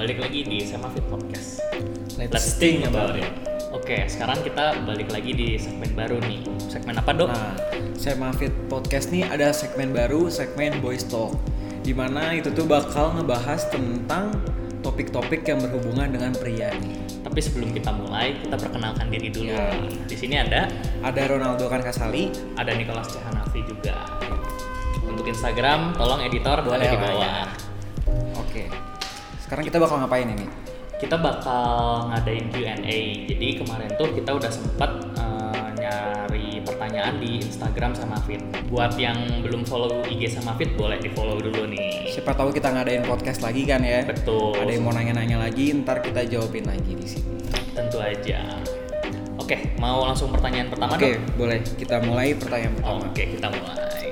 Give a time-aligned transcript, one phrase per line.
[0.00, 1.60] balik lagi di Sama Fit Podcast.
[2.16, 3.28] Let's Let's think about it.
[3.68, 6.40] Oke, sekarang kita balik lagi di segmen baru nih.
[6.72, 7.28] Segmen apa dok?
[7.28, 7.52] Nah,
[8.00, 11.36] saya Mafit Podcast nih ada segmen baru, segmen Boys Talk.
[11.84, 14.40] Di mana itu tuh bakal ngebahas tentang
[14.80, 16.96] topik-topik yang berhubungan dengan pria nih.
[17.20, 19.52] Tapi sebelum kita mulai, kita perkenalkan diri dulu.
[19.52, 19.68] Ya.
[20.08, 20.72] Di sini ada
[21.04, 24.00] Ada Ronaldo Kankasali, ada Nicholas Cehanafi juga.
[25.04, 27.20] Untuk Instagram, tolong editor Boleh di bawah.
[27.20, 27.52] ya.
[28.40, 28.89] Oke.
[29.50, 30.46] Sekarang kita bakal ngapain ini?
[31.02, 31.66] Kita bakal
[32.06, 32.98] ngadain Q&A.
[33.26, 38.38] Jadi kemarin tuh kita udah sempet eh, nyari pertanyaan di Instagram sama Fit.
[38.70, 42.14] Buat yang belum follow IG sama Fit, boleh di follow dulu nih.
[42.14, 44.06] Siapa tahu kita ngadain podcast lagi kan ya?
[44.06, 44.54] Betul.
[44.54, 47.42] Ada yang mau nanya-nanya lagi, ntar kita jawabin lagi di sini.
[47.74, 48.54] Tentu aja.
[49.34, 51.26] Oke, mau langsung pertanyaan pertama Oke, dong?
[51.34, 51.58] boleh.
[51.74, 53.02] Kita mulai pertanyaan pertama.
[53.02, 54.06] Oke, kita mulai.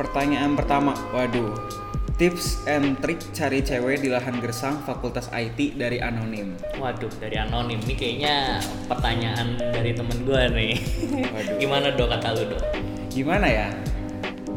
[0.00, 1.80] Pertanyaan pertama, waduh.
[2.20, 6.52] Tips and trik cari cewek di lahan gersang Fakultas IT dari anonim.
[6.76, 8.60] Waduh, dari anonim nih kayaknya
[8.92, 10.76] pertanyaan dari temen gue nih.
[11.16, 11.56] Waduh.
[11.64, 12.60] Gimana dok kata lu dok?
[13.08, 13.68] Gimana ya?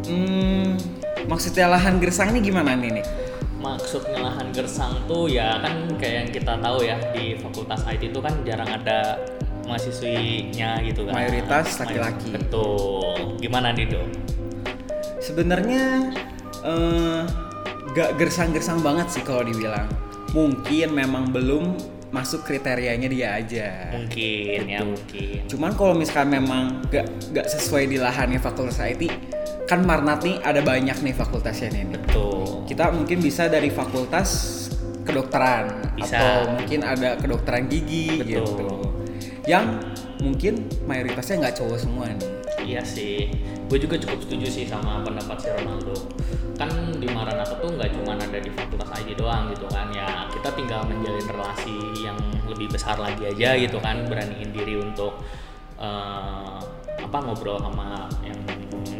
[0.03, 0.75] Hmm,
[1.23, 3.06] maksudnya lahan gersang ini gimana nih nih?
[3.64, 8.19] Maksudnya lahan gersang tuh ya kan kayak yang kita tahu ya di fakultas IT itu
[8.19, 9.23] kan jarang ada
[9.64, 11.16] mahasiswinya gitu kan.
[11.16, 12.28] Mayoritas May- laki-laki.
[12.36, 13.39] Betul.
[13.39, 14.08] Gimana nih dok?
[15.23, 16.11] Sebenarnya
[16.67, 17.42] eh,
[17.94, 19.86] gak gersang-gersang banget sih kalau dibilang.
[20.33, 21.77] Mungkin memang belum
[22.13, 23.69] masuk kriterianya dia aja.
[23.94, 24.89] Mungkin ya Betul.
[24.94, 25.39] mungkin.
[25.50, 29.09] Cuman kalau misalkan memang gak, gak sesuai di lahannya fakultas IT,
[29.66, 31.83] kan Marnat nih ada banyak nih fakultasnya nih.
[31.89, 31.97] nih.
[32.02, 32.66] Betul.
[32.69, 34.30] Kita mungkin bisa dari fakultas
[35.03, 36.16] kedokteran Bisa.
[36.17, 38.25] atau mungkin ada kedokteran gigi Betul.
[38.25, 38.69] gitu.
[39.45, 39.66] Yang
[40.23, 40.53] mungkin
[40.88, 42.31] mayoritasnya nggak cowok semua nih.
[42.63, 43.28] Iya sih,
[43.73, 45.97] gue juga cukup setuju sih sama pendapat si Ronaldo.
[46.61, 50.29] Kan di Maranatha tuh nggak cuma ada di fakultas IT doang gitu kan ya.
[50.29, 52.13] Kita tinggal menjalin relasi yang
[52.45, 55.17] lebih besar lagi aja gitu kan, beraniin diri untuk
[55.81, 56.57] eh,
[57.01, 58.38] apa ngobrol sama yang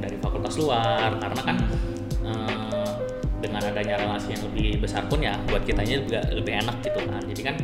[0.01, 1.22] dari fakultas luar.
[1.22, 1.57] Karena kan
[2.25, 2.89] eh,
[3.45, 7.22] dengan adanya relasi yang lebih besar pun ya buat kitanya juga lebih enak gitu kan.
[7.29, 7.56] Jadi kan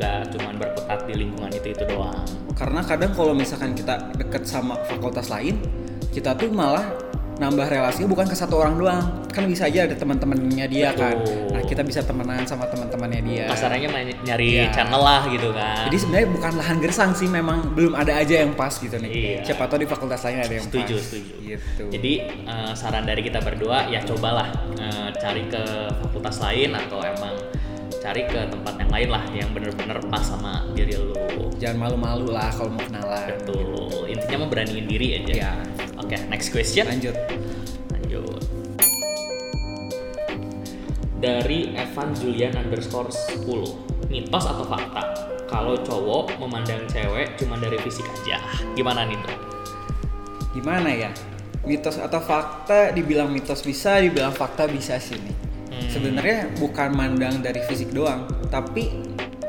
[0.00, 2.24] nggak cuma berkutat di lingkungan itu itu doang.
[2.56, 5.83] Karena kadang kalau misalkan kita deket sama fakultas lain,
[6.14, 6.86] kita tuh malah
[7.34, 9.02] nambah relasinya bukan ke satu orang doang.
[9.34, 11.18] Kan bisa aja ada teman-temannya dia kan.
[11.18, 11.50] Betul.
[11.50, 13.44] Nah, kita bisa temenan sama teman-temannya dia.
[13.50, 14.70] Kasarnya main nyari Iya.
[14.70, 15.90] channel lah gitu kan.
[15.90, 19.10] Jadi sebenarnya bukan lahan gersang sih, memang belum ada aja yang pas gitu nih.
[19.10, 19.38] Iya.
[19.50, 21.02] Siapa tahu di fakultas lain ada yang setuju pas.
[21.10, 21.82] setuju Gitu.
[21.92, 22.12] jadi
[22.46, 25.62] eh, saran dari kita berdua ya cobalah eh, cari ke
[26.00, 27.34] fakultas lain atau emang
[28.00, 31.14] cari ke tempat yang lain lah yang bener-bener pas sama diri lu
[31.56, 33.28] jangan malu-malu lah kalau mau kenalan.
[33.38, 33.64] betul
[34.08, 35.52] intinya mah beraniin diri aja Ya.
[36.04, 37.16] Oke next question Lanjut.
[37.90, 38.42] lanjut
[41.24, 45.02] dari Evan Julian underscore 10 mitos atau fakta
[45.48, 48.44] kalau cowok memandang cewek cuma dari fisik aja
[48.76, 49.54] gimana nih tuh
[50.54, 51.10] Gimana ya?
[51.66, 52.94] Mitos atau fakta?
[52.94, 55.36] Dibilang mitos bisa, dibilang fakta bisa sih nih.
[55.74, 55.88] Hmm.
[55.90, 58.94] Sebenarnya bukan mandang dari fisik doang, tapi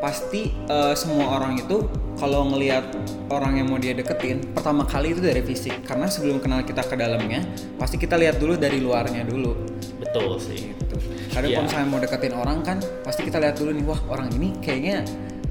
[0.02, 1.86] pasti eh, semua orang itu
[2.18, 2.90] kalau ngelihat
[3.30, 5.86] orang yang mau dia deketin, pertama kali itu dari fisik.
[5.86, 7.42] Karena sebelum kenal kita ke dalamnya,
[7.80, 9.54] pasti kita lihat dulu dari luarnya dulu.
[9.96, 10.96] betul sih Gitu.
[11.32, 11.56] Kadang Iya.
[11.56, 15.04] kalau misalnya mau deketin orang kan, pasti kita lihat dulu nih, wah orang ini kayaknya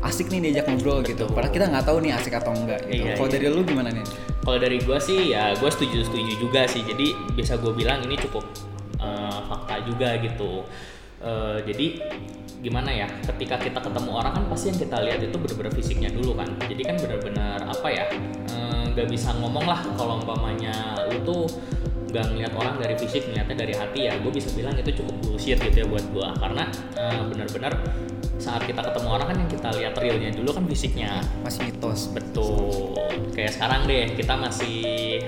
[0.04, 1.24] asik nih diajak ngobrol gitu.
[1.24, 1.36] Betul.
[1.36, 3.04] Padahal kita nggak tahu nih asik atau enggak gitu.
[3.08, 3.34] Iya, kalau iya.
[3.40, 4.04] dari lu gimana nih?
[4.44, 6.84] Kalau dari gue sih ya gue setuju setuju juga sih.
[6.84, 8.44] Jadi bisa gue bilang ini cukup
[9.00, 10.68] eh, fakta juga gitu.
[11.24, 11.86] Eh, jadi
[12.64, 13.06] gimana ya?
[13.28, 16.48] Ketika kita ketemu orang kan pasti yang kita lihat itu bener-bener fisiknya dulu kan.
[16.64, 18.04] Jadi kan bener-bener apa ya?
[18.48, 21.44] eh, nggak bisa ngomong lah kalau umpamanya lu tuh
[22.14, 25.58] nggak ngeliat orang dari fisik ngeliatnya dari hati ya gue bisa bilang itu cukup bullshit
[25.58, 26.64] gitu ya buat gue karena
[26.94, 27.74] eh, bener-bener
[28.36, 32.10] saat kita ketemu orang kan yang kita lihat realnya dulu kan fisiknya Masih mitos.
[32.10, 32.92] Betul.
[33.30, 34.78] Kayak sekarang deh kita masih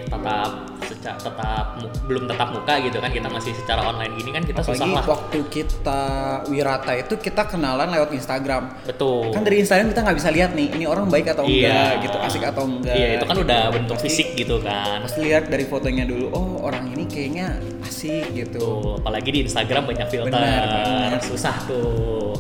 [0.05, 0.51] tetap
[0.81, 1.65] secara tetap
[2.07, 5.05] belum tetap muka gitu kan kita masih secara online gini kan kita Apalagi susah lah.
[5.05, 6.03] waktu kita
[6.47, 8.71] wirata itu kita kenalan lewat Instagram.
[8.85, 9.31] Betul.
[9.31, 11.67] Kan dari Instagram kita nggak bisa lihat nih, ini orang baik atau Iya.
[11.67, 12.95] enggak gitu, asik atau enggak.
[12.95, 13.45] Iya itu kan gitu.
[13.45, 15.01] udah bentuk Pasti- fisik gitu kan.
[15.03, 18.57] Pasti lihat dari fotonya dulu, oh orang ini kayaknya asik gitu.
[18.57, 20.31] Tuh, apalagi di Instagram banyak filter.
[20.31, 21.21] Benar banget.
[21.25, 22.37] Susah tuh.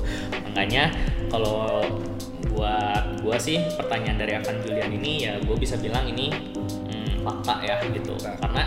[0.53, 0.93] Makanya
[1.33, 1.83] kalau
[2.53, 7.65] buat gua sih pertanyaan dari Akan Julian ini ya gue bisa bilang ini hmm, fakta
[7.65, 8.17] ya gitu.
[8.17, 8.41] Fakta.
[8.45, 8.63] Karena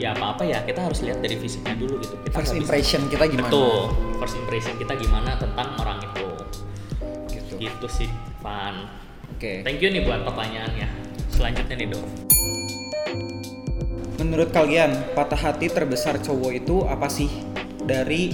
[0.00, 2.16] ya apa-apa ya kita harus lihat dari fisiknya dulu gitu.
[2.24, 3.48] Kita First nggak bisa- impression kita gimana?
[3.52, 3.80] Betul.
[4.20, 6.26] First impression kita gimana tentang orang itu.
[7.32, 7.52] Gitu.
[7.60, 8.10] Gitu sih,
[8.40, 8.88] Van.
[9.36, 9.64] Oke.
[9.64, 10.88] Thank you nih buat pertanyaannya.
[11.32, 12.04] Selanjutnya nih, Dok.
[14.20, 17.32] Menurut kalian, patah hati terbesar cowok itu apa sih?
[17.80, 18.28] Dari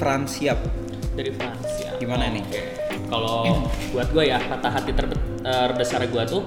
[0.00, 0.58] Frans siap.
[1.14, 2.42] dari France ya Gimana nih?
[2.42, 2.62] Oke.
[3.06, 3.46] kalau
[3.94, 6.42] buat gue ya kata hati terbe- terbesar gue tuh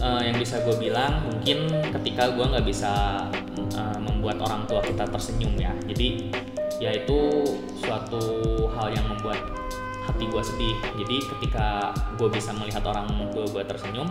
[0.00, 3.28] eh, yang bisa gue bilang mungkin ketika gue nggak bisa
[3.76, 6.32] eh, membuat orang tua kita tersenyum ya jadi
[6.80, 7.44] ya itu
[7.84, 8.22] suatu
[8.72, 9.44] hal yang membuat
[10.08, 14.08] hati gue sedih jadi ketika gue bisa melihat orang tua gue tersenyum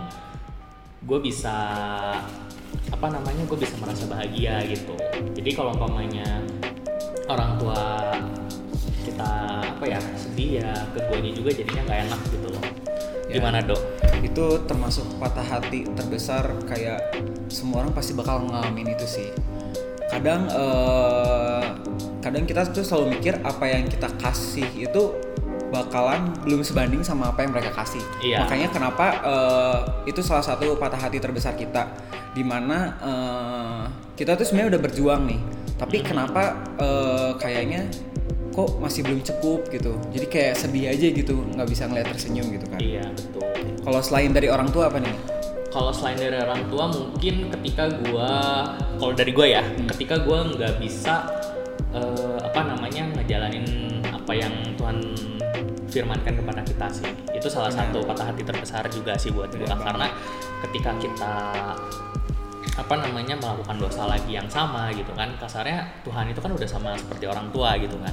[1.09, 1.57] gue bisa
[2.91, 4.95] apa namanya gue bisa merasa bahagia gitu
[5.37, 6.41] jadi kalau umpamanya
[7.27, 7.81] orang tua
[9.03, 9.31] kita
[9.77, 12.63] apa ya sedih ya ke guanya juga jadinya nggak enak gitu loh
[13.27, 13.43] Ya.
[13.43, 13.79] gimana dok
[14.23, 17.11] Itu termasuk patah hati terbesar kayak
[17.51, 19.29] semua orang pasti bakal ngalamin itu sih.
[20.07, 21.65] Kadang eh,
[22.23, 25.15] kadang kita tuh selalu mikir apa yang kita kasih itu
[25.67, 28.03] bakalan belum sebanding sama apa yang mereka kasih.
[28.19, 28.43] Iya.
[28.43, 29.79] Makanya kenapa eh,
[30.09, 31.91] itu salah satu patah hati terbesar kita
[32.31, 33.81] di mana eh,
[34.15, 35.39] kita tuh sebenarnya udah berjuang nih.
[35.75, 36.43] Tapi kenapa
[36.79, 37.85] eh, kayaknya
[38.49, 39.93] kok masih belum cukup gitu.
[40.09, 42.79] Jadi kayak sedih aja gitu, nggak bisa ngeliat tersenyum gitu kan.
[42.81, 43.45] iya betul
[43.85, 45.15] Kalau selain dari orang tua apa nih?
[45.67, 48.31] kalau selain dari orang tua mungkin ketika gua
[48.97, 49.85] kalau dari gua ya Hmm.
[49.93, 51.27] ketika gua nggak bisa
[51.93, 54.99] eh, apa namanya ngejalanin apa yang Tuhan
[55.87, 57.95] firmankan kepada kita sih itu salah Benar.
[57.95, 59.79] satu patah hati terbesar juga sih buat banget.
[59.87, 60.07] karena
[60.67, 61.35] ketika kita
[62.75, 66.99] apa namanya melakukan dosa lagi yang sama gitu kan kasarnya Tuhan itu kan udah sama
[66.99, 68.11] seperti orang tua gitu kan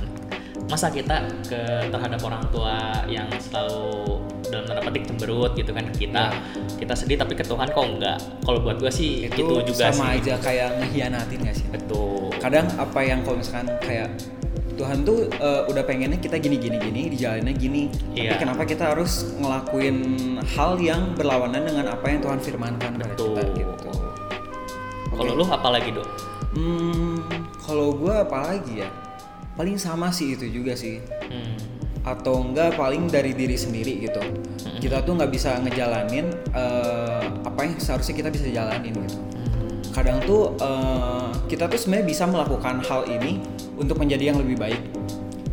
[0.70, 6.06] masa kita ke terhadap orang tua yang selalu dalam tanda petik cemberut gitu kan ke
[6.06, 6.30] kita
[6.78, 10.14] kita sedih tapi ke Tuhan kok enggak kalau buat gue sih itu gitu juga sama
[10.14, 11.66] sih aja kayak ngehianatin gak sih?
[11.74, 14.08] betul Kadang apa yang kalau misalkan kayak
[14.74, 17.82] Tuhan tuh eh, udah pengennya kita gini gini gini dijalannya gini
[18.12, 18.28] Iya.
[18.28, 19.96] tapi kenapa kita harus ngelakuin
[20.44, 23.90] hal yang berlawanan dengan apa yang Tuhan firmankan betul kita gitu.
[25.10, 25.38] kalau Oke.
[25.38, 26.08] lu apa lagi dok
[26.54, 27.18] Hmm,
[27.58, 28.90] kalau gue apalagi ya
[29.54, 31.54] paling sama sih itu juga sih hmm.
[32.02, 34.22] atau enggak paling dari diri sendiri gitu
[34.78, 39.82] kita tuh nggak bisa ngejalanin eh, apa yang seharusnya kita bisa jalanin gitu Hmm.
[39.90, 43.42] kadang tuh eh, kita tuh sebenarnya bisa melakukan hal ini
[43.74, 44.80] untuk menjadi yang lebih baik.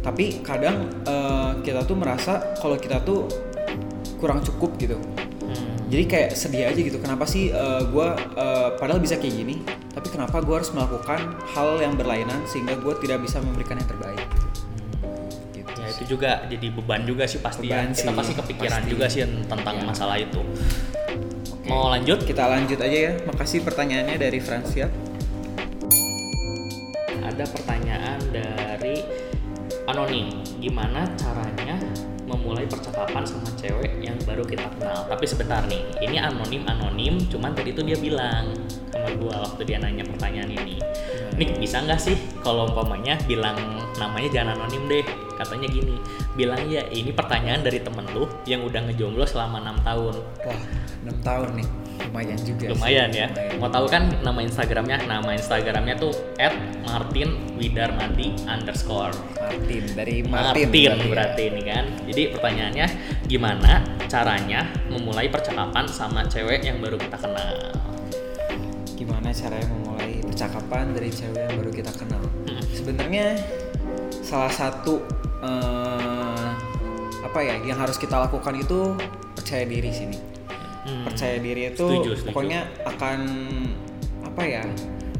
[0.01, 3.29] Tapi kadang eh, kita tuh merasa kalau kita tuh
[4.18, 4.97] kurang cukup gitu.
[5.41, 5.75] Hmm.
[5.91, 7.51] jadi kayak sedih aja gitu kenapa sih
[7.91, 8.07] gue
[8.79, 9.59] padahal bisa kayak gini
[9.91, 11.19] tapi kenapa gue harus melakukan
[11.51, 14.23] hal yang berlainan sehingga gue tidak bisa memberikan yang terbaik?
[15.51, 17.83] Gitu ya itu juga jadi beban juga sih pasti ya.
[17.83, 18.91] Beban kita sih, pasti kepikiran pasti.
[18.94, 19.83] juga sih tentang Iya.
[19.83, 20.39] masalah itu.
[21.68, 22.23] Mau lanjut?
[22.23, 23.13] Kita lanjut aja ya.
[23.27, 24.88] Makasih pertanyaannya dari Francia
[27.21, 27.81] ada pertanyaan
[29.89, 30.30] anonim
[30.62, 31.78] gimana caranya
[32.30, 35.04] memulai percakapan sama cewek yang baru kita kenal?
[35.10, 38.54] Tapi sebentar nih ini anonim anonim cuman tadi tuh dia bilang
[38.94, 40.78] sama gua waktu dia nanya pertanyaan ini.
[41.36, 43.57] Nik bisa nggak sih kalau umpamanya bilang
[43.98, 45.06] namanya jangan anonim deh?
[45.36, 45.98] Katanya gini
[46.38, 50.16] bilang ya ini pertanyaan dari temen lu yang udah ngejomblo selama enam tahun.
[50.45, 50.62] Wah
[51.01, 51.68] 6 tahun nih
[52.07, 52.71] lumayan juga sih.
[52.74, 53.57] lumayan ya Lumayan.
[53.59, 56.13] mau tahu kan nama instagramnya nama instagramnya tuh
[56.83, 61.07] @martinwidarmadi underscore Martin dari Martin, Martin, ya.
[61.07, 62.88] berarti ini kan jadi pertanyaannya
[63.27, 63.71] gimana
[64.07, 67.51] caranya memulai percakapan sama cewek yang baru kita kenal
[68.95, 72.57] gimana caranya memulai percakapan dari cewek yang baru kita kenal Hmm.
[72.74, 73.38] sebenarnya
[74.21, 74.97] salah satu
[75.42, 76.47] eh,
[77.21, 78.97] apa ya yang harus kita lakukan itu
[79.33, 80.18] percaya diri sini
[80.81, 81.06] Hmm.
[81.06, 82.28] percaya diri itu Setuju, setuju.
[82.33, 83.19] pokoknya akan
[84.26, 84.64] apa ya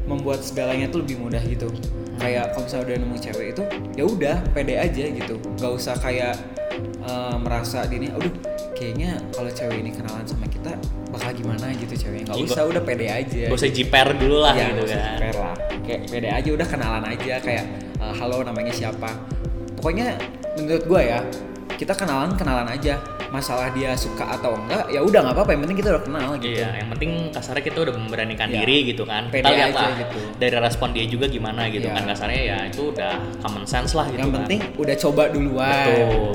[0.04, 1.70] membuat segalanya tuh lebih mudah gitu.
[2.18, 3.62] Kayak kalau misalnya udah nemu cewek itu
[3.94, 5.34] ya udah pede aja gitu.
[5.58, 6.34] Nggak usah kayak
[7.02, 8.30] eh, merasa dini aduh
[8.74, 10.74] kayaknya kalau cewek ini kenalan sama kita
[11.14, 12.26] bakal gimana gitu ceweknya.
[12.26, 15.14] Nggak usah udah pede aja gak usah jiper dulu lah Iya, gitu kan.
[15.18, 15.54] fair lah.
[15.82, 17.64] Kayak pede aja udah kenalan aja kayak
[18.02, 19.10] eh, halo namanya siapa?
[19.78, 20.18] Pokoknya
[20.58, 21.18] menurut gua ya
[21.74, 22.98] kita kenalan kenalan aja
[23.32, 26.52] masalah dia suka atau enggak ya udah nggak apa-apa yang penting kita udah kenal gitu
[26.52, 28.56] Iya, yang penting kasarnya kita udah memberanikan Iya.
[28.60, 29.32] diri gitu kan.
[29.32, 30.18] Pede kita lihat lah gitu.
[30.36, 31.96] dari respon dia juga gimana gitu Iya.
[31.96, 32.02] kan.
[32.06, 34.44] Kasarnya ya itu udah common sense lah gitu yang kan.
[34.44, 35.86] penting udah coba duluan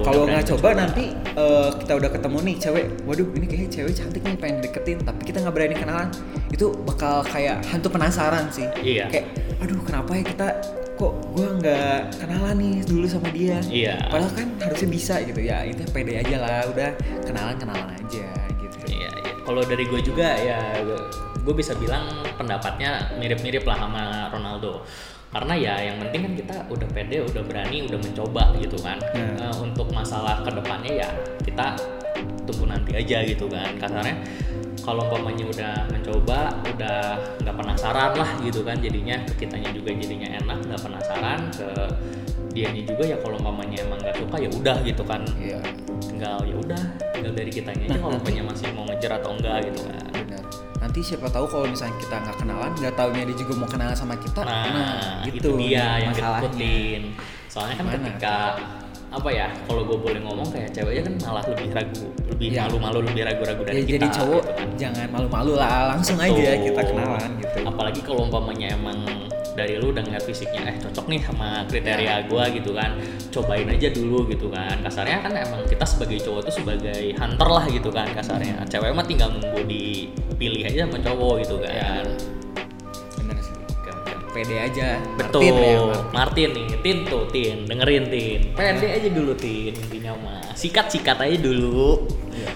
[0.01, 0.81] kalau nggak coba coba.
[0.81, 4.97] nanti eh, kita udah ketemu nih cewek waduh ini kayaknya cewek cantik nih pengen deketin
[4.99, 6.09] tapi kita nggak berani kenalan
[6.49, 9.05] itu bakal kayak hantu penasaran sih Iya.
[9.07, 9.25] kayak
[9.57, 10.47] aduh kenapa ya kita
[10.97, 13.95] kok gua nggak kenalan nih dulu sama dia Iya.
[14.09, 16.89] padahal kan harusnya bisa gitu ya itu pede aja lah udah
[17.21, 18.27] kenalan kenalan aja
[18.57, 19.33] gitu Iya, iya.
[19.41, 20.59] Kalau dari gue juga ya
[21.39, 22.03] gue bisa bilang
[22.35, 24.83] pendapatnya mirip-mirip lah sama Ronaldo.
[25.27, 28.99] Karena ya yang penting kan kita udah pede, udah berani, udah mencoba gitu kan.
[29.15, 31.09] Eh, untuk masalah ke depannya ya
[31.43, 31.79] kita
[32.43, 33.71] tunggu nanti aja gitu kan.
[33.79, 34.15] Kasarnya
[34.87, 36.99] kalau umpamanya udah mencoba udah
[37.43, 41.67] nggak penasaran lah gitu kan jadinya kitanya juga jadinya enak nggak penasaran ke
[42.55, 45.21] dianya juga ya kalau umpamanya emang nggak suka ya udah gitu kan.
[45.35, 45.59] Iya.
[46.01, 49.29] Tinggal ya udah tinggal dari kitanya aja Nah, kalau nanti- umpamanya masih mau ngejar atau
[49.35, 50.03] enggak gitu kan.
[50.15, 50.43] Benar.
[50.77, 54.15] Nanti siapa tahu kalau misalnya kita nggak kenalan nggak taunya dia juga mau kenalan sama
[54.15, 56.47] kita nah, gitu itu dia yang masalahnya.
[56.47, 57.01] ditakutin
[57.47, 57.97] soalnya kan Gimana?
[57.99, 58.35] ketika
[59.07, 62.67] apa ya kalau gue boleh ngomong kayak ceweknya kan malah lebih ragu lebih Ya.
[62.67, 64.67] malu-malu lebih ragu-ragu ya, dari kita jadi cowok gitu kan.
[64.77, 66.63] jangan malu-malu lah langsung aja Betul.
[66.67, 68.99] kita kenalan gitu apalagi kalau umpamanya emang
[69.57, 71.65] dari lu udah ngeliat fisiknya eh cocok nih sama Ya.
[71.65, 72.91] kriteria gua gitu kan
[73.31, 77.65] cobain aja dulu gitu kan kasarnya kan emang kita sebagai cowok tuh sebagai hunter lah
[77.65, 82.46] gitu kan kasarnya cewek mah tinggal nunggu dipilih aja sama cowok gitu kan oke.
[84.31, 84.99] Pede aja.
[85.15, 85.41] Betul.
[85.41, 86.13] Martin ya Martin.
[86.13, 86.49] Martin.
[86.53, 87.57] nih Tin tuh Tin.
[87.65, 88.39] Dengerin Tin.
[88.53, 90.41] Pede aja dulu Tin intinya mah.
[90.53, 92.07] Sikat sikat aja dulu.
[92.31, 92.51] Iya.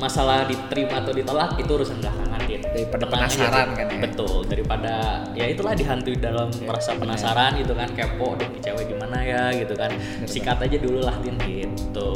[0.00, 2.60] masalah diterima atau ditolak itu urusan belakangan Tin.
[2.64, 3.76] Daripada Tenang aja, penasaran Tin.
[3.76, 3.98] kan ya.
[4.00, 4.36] betul.
[4.48, 4.92] Daripada
[5.36, 7.88] ya itulah dihantui dalam merasa penasaran gitu kan.
[7.92, 9.42] Kepo dong nih cewek gimana ya?
[9.52, 9.92] gitu kan.
[10.24, 12.10] Sikat aja dulu lah Tin gitu.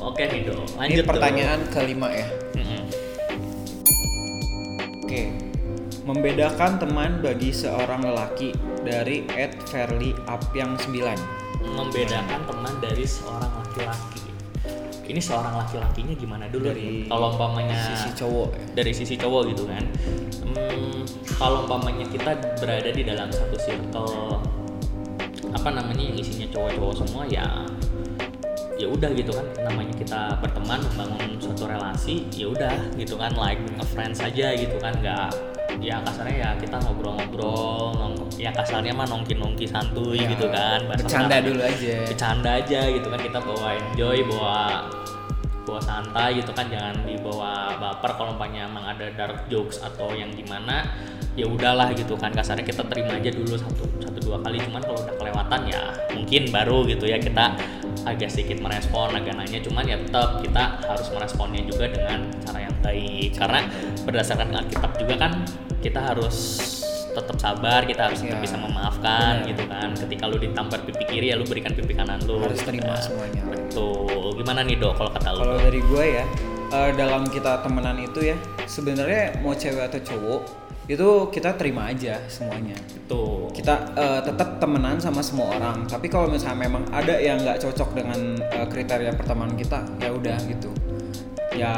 [0.00, 1.10] Oke nih Do ini lanjut Do.
[1.10, 2.28] pertanyaan kelima ya.
[2.56, 2.82] Mm-mm.
[5.00, 5.22] Oke,
[6.10, 8.50] membedakan teman bagi seorang lelaki
[8.82, 14.26] dari Ed Fairly Apyang 9 membedakan teman dari seorang laki-laki.
[15.06, 17.10] Ini seorang laki-lakinya gimana dulu Dari nih?
[17.10, 18.64] kalau umpamanya sisi cowok ya.
[18.74, 19.84] dari sisi cowok gitu kan.
[20.50, 21.06] Hmm,
[21.38, 24.42] kalau umpamanya kita berada di dalam satu circle
[25.50, 27.46] apa namanya yang isinya cowok-cowok semua ya
[28.74, 29.46] ya udah gitu kan.
[29.62, 33.30] Namanya kita berteman membangun suatu relasi ya udah gitu kan.
[33.38, 34.94] Like a friends aja gitu kan.
[34.98, 35.30] Nggak
[35.78, 41.04] ya kasarnya ya kita ngobrol-ngobrol nong- ya kasarnya mah nongki-nongki santuy Ya, gitu kan bahasa
[41.04, 41.96] bercanda dulu aja.
[42.04, 44.58] bercanda aja gitu kan kita bawa enjoy bawa
[45.70, 50.34] bawa santai gitu kan jangan dibawa baper kalau umpamanya emang ada dark jokes atau yang
[50.34, 50.82] gimana
[51.38, 54.98] ya udahlah gitu kan kasarnya kita terima aja dulu satu satu dua kali cuman kalau
[54.98, 57.54] udah kelewatan ya mungkin baru gitu ya kita
[58.02, 62.76] agak sedikit merespon agak nanya cuman ya tetap kita harus meresponnya juga dengan cara yang
[62.82, 63.60] baik karena
[64.02, 65.32] berdasarkan Alkitab juga kan
[65.78, 66.36] kita harus
[67.10, 69.48] tetap sabar kita harus tetap Ya, bisa memaafkan benar.
[69.48, 72.70] gitu kan ketika lu ditampar pipi kiri ya lu berikan pipi kanan lu Harus gitu
[72.70, 73.02] terima kan.
[73.02, 73.42] semuanya.
[73.46, 76.24] betul gimana nih dok kalau kata lu Kalau dari gue ya,
[76.70, 80.40] eh, dalam kita temenan itu ya, sebenarnya mau cewek atau cowok
[80.86, 82.74] itu kita terima aja semuanya.
[83.06, 85.84] tuh Kita eh, tetap temenan sama semua orang.
[85.84, 90.34] Tapi kalau misalnya memang ada yang nggak cocok dengan eh, kriteria pertemanan kita, ya udah
[90.42, 90.70] gitu.
[91.54, 91.74] Ya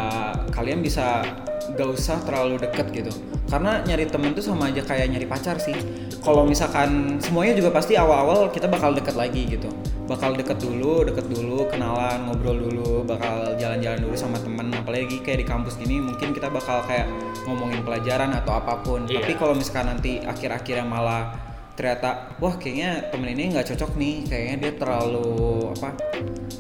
[0.53, 1.25] kalian bisa
[1.73, 3.13] gak usah terlalu deket gitu.
[3.49, 5.77] Karena nyari temen tuh sama aja kayak nyari pacar sih.
[6.23, 9.69] Kalau misalkan semuanya juga pasti awal-awal kita bakal deket lagi gitu.
[10.09, 14.73] Bakal deket dulu, deket dulu, kenalan, ngobrol dulu, bakal jalan-jalan dulu sama temen.
[14.75, 17.09] Apalagi kayak di kampus gini mungkin kita bakal kayak
[17.49, 19.07] ngomongin pelajaran atau apa pun.
[19.09, 19.25] Iya.
[19.25, 24.57] Tapi kalau misalkan nanti akhir-akhirnya malah ternyata wah kayaknya temen ini nggak cocok nih kayaknya
[24.61, 25.33] dia terlalu
[25.73, 25.89] apa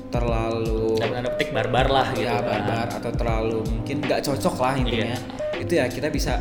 [0.09, 2.45] terlalu tanda petik barbar lah gitu ya kan.
[2.49, 5.19] barbar atau terlalu mungkin nggak cocok lah intinya Iya.
[5.61, 6.41] itu ya kita bisa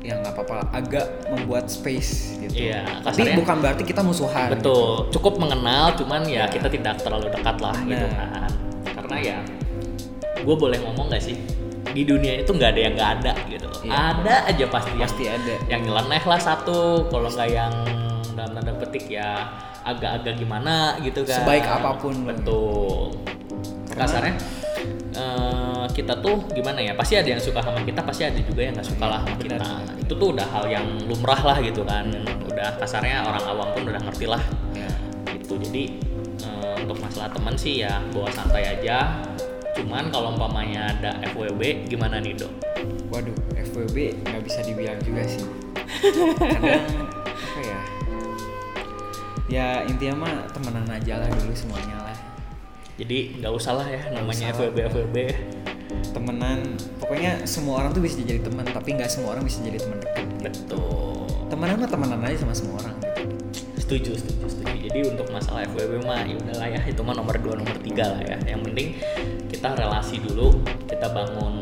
[0.00, 5.40] ya nggak apa-apa agak membuat space gitu Iya, tapi bukan berarti kita musuhan betul cukup
[5.40, 8.46] mengenal cuman ya kita tidak terlalu dekat lah gitu Nah.
[8.46, 8.50] kan
[8.96, 9.38] karena ya
[10.36, 11.34] gue boleh ngomong gak sih
[11.96, 13.68] di dunia itu nggak ada yang nggak ada gitu.
[13.88, 13.96] Iya.
[14.12, 15.54] ada aja pasti yang pasti ada.
[15.72, 17.72] yang nyeleneh lah satu kalau nggak yang
[18.36, 19.48] dalam tanda petik ya
[19.80, 21.40] agak-agak gimana gitu kan.
[21.40, 22.28] Sebaik apa pun.
[22.28, 23.16] Betul.
[23.88, 24.34] Karena- kasarnya
[25.16, 28.76] eh, kita tuh gimana ya pasti ada yang suka sama kita pasti ada juga yang
[28.76, 29.56] nggak suka lah sama kita.
[29.56, 29.96] Benar.
[29.96, 32.12] itu tuh udah hal yang lumrah lah gitu kan.
[32.44, 34.42] Udah kasarnya orang awam pun udah ngerti lah.
[34.76, 34.90] Ya.
[35.32, 35.56] Gitu.
[35.56, 35.84] Jadi
[36.44, 39.16] eh, untuk masalah teman sih ya bawa santai aja
[39.86, 42.50] cuman kalau umpamanya ada FWB gimana nih dok?
[43.06, 45.46] Waduh FWB nggak bisa dibilang juga sih.
[46.58, 47.80] Kadang apa ya?
[49.46, 52.18] Ya intinya mah temenan aja lah dulu semuanya lah.
[52.98, 54.58] Jadi nggak usah lah ya namanya usah.
[54.58, 55.16] FWB FWB
[56.10, 60.02] temenan pokoknya semua orang tuh bisa jadi teman tapi nggak semua orang bisa jadi teman
[60.02, 61.30] dekat betul.
[61.46, 62.96] Temenan mah temenan aja sama semua orang.
[62.98, 63.86] Gitu.
[63.86, 67.58] setuju setuju setuju jadi untuk masalah FWB mah ya udahlah ya itu mah nomor dua
[67.58, 68.38] nomor tiga lah ya.
[68.46, 68.88] Yang penting
[69.50, 71.54] kita relasi dulu kita bangun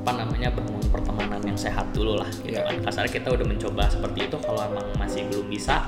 [0.00, 2.64] apa namanya bangun pertemanan yang sehat dulu lah gitu Iya.
[2.64, 2.76] kan.
[2.88, 5.84] Kasarnya kita udah mencoba seperti itu kalau emang masih belum bisa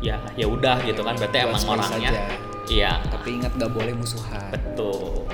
[0.00, 1.12] ya ya udah gitu kan.
[1.20, 2.10] Berarti Buat emang orangnya
[2.72, 2.92] iya.
[3.12, 4.48] Tapi ingat nggak boleh musuhan.
[4.56, 5.28] Betul.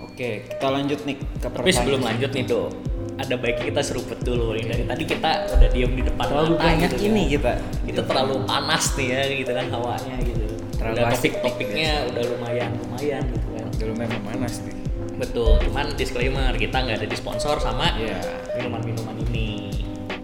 [0.00, 2.72] Oke kita lanjut nih ke tapi sebelum lanjut nih do
[3.18, 4.54] ada baiknya kita seruput dulu.
[4.54, 7.30] Nih dari tadi kita udah diem di depan terlalu mata banyak gitu ini kan.
[7.34, 7.52] kita.
[7.90, 10.44] Kita terlalu panas nih ya gitu kan hawanya gitu.
[10.78, 11.92] Terlalu udah asik topik topiknya.
[12.14, 13.66] udah lumayan lumayan gitu kan.
[13.74, 14.74] Dulu memang panas nih.
[15.18, 18.18] Betul cuman disclaimer kita nggak ada di sponsor sama Iya.
[18.62, 19.74] minuman-minuman ini.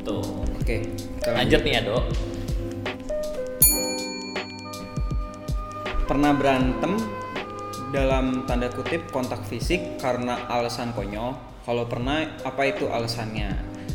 [0.07, 0.23] Tuh.
[0.63, 0.87] Oke,
[1.19, 1.61] kita lanjut.
[1.67, 2.05] Nih ya dok
[6.05, 7.01] Pernah berantem
[7.91, 11.54] dalam tanda kutip kontak fisik karena alasan konyol.
[11.65, 13.49] Kalau pernah, apa itu alasannya?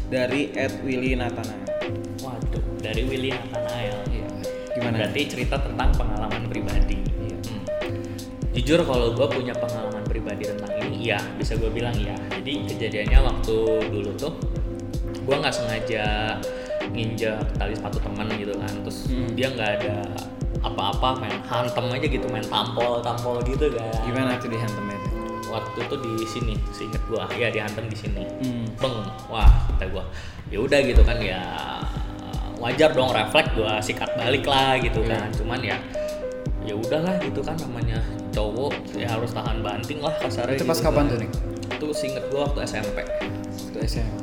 [0.09, 1.69] Dari Ed Willy Nathanael.
[2.19, 4.27] waduh dari Willy Nathanael Iya.
[4.73, 4.95] Gimana?
[4.99, 7.37] berarti cerita tentang pengalaman pribadi Iya.
[7.45, 7.63] Hmm.
[8.51, 13.19] jujur kalau gue punya pengalaman pribadi tentang ini iya bisa gue bilang iya jadi kejadiannya
[13.23, 13.55] waktu
[13.87, 14.33] dulu tuh
[15.15, 16.35] gue nggak sengaja
[16.89, 19.29] nginjak tali sepatu teman gitu kan terus Hmm.
[19.31, 19.95] dia nggak ada
[20.59, 24.88] apa-apa main hantem aja gitu main tampol tampol gitu kan Gimana tuh dihantemnya?
[25.49, 28.65] Waktu itu di sini seinget gue ya dihantem di sini Hmm.
[28.75, 28.95] beng
[29.27, 30.03] wah kata gue
[30.47, 31.41] ya udah gitu kan ya
[32.55, 35.09] wajar dong refleks gue sikat balik lah gitu Iya.
[35.15, 35.77] kan cuman ya
[36.61, 37.97] ya udahlah gitu kan namanya
[38.29, 41.11] cowok ya harus tahan banting lah kasarnya Itu pas gitu kapan kan.
[41.11, 41.29] tuh nih?
[41.69, 42.97] itu seinget gue waktu SMP
[43.49, 44.17] Waktu SMA.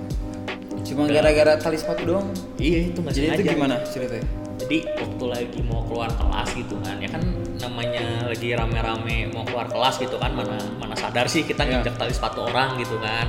[0.83, 2.29] Cuma gara-gara tali sepatu doang.
[2.57, 4.27] iya itu nggak Jadi itu gimana ceritanya?
[4.57, 7.23] Jadi waktu lagi mau keluar kelas gitu kan ya kan
[7.57, 11.81] namanya lagi rame-rame mau keluar kelas gitu kan mana mana sadar sih kita Iya.
[11.81, 13.29] nginjak tali sepatu orang gitu kan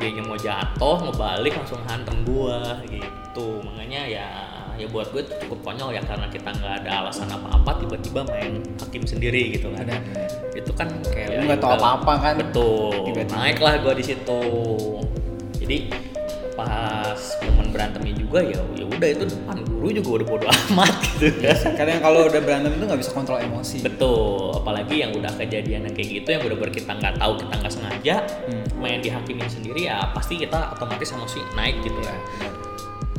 [0.00, 4.28] dia mau jatuh mau balik langsung hantem gua gitu makanya ya
[4.74, 9.04] ya buat gue cukup konyol ya karena kita nggak ada alasan apa-apa tiba-tiba main hakim
[9.04, 10.00] sendiri gitu kan Benar.
[10.56, 12.34] itu kan Kayak ya lu nggak tahu apa-apa kan.
[12.40, 13.36] betul Tiba-tiba.
[13.36, 14.40] naiklah gua di situ
[15.54, 15.76] jadi
[16.60, 21.24] pas momen berantemnya juga ya ya udah itu depan guru juga udah bodo amat gitu
[21.40, 23.80] Iya kan Kadang kalau udah berantem itu nggak bisa kontrol emosi.
[23.80, 27.72] betul apalagi yang udah kejadian yang kayak gitu yang bener-bener kita nggak tahu kita nggak
[27.72, 28.64] sengaja Hmm.
[28.76, 32.14] main dihakimin sendiri ya pasti kita otomatis emosi naik gitu ya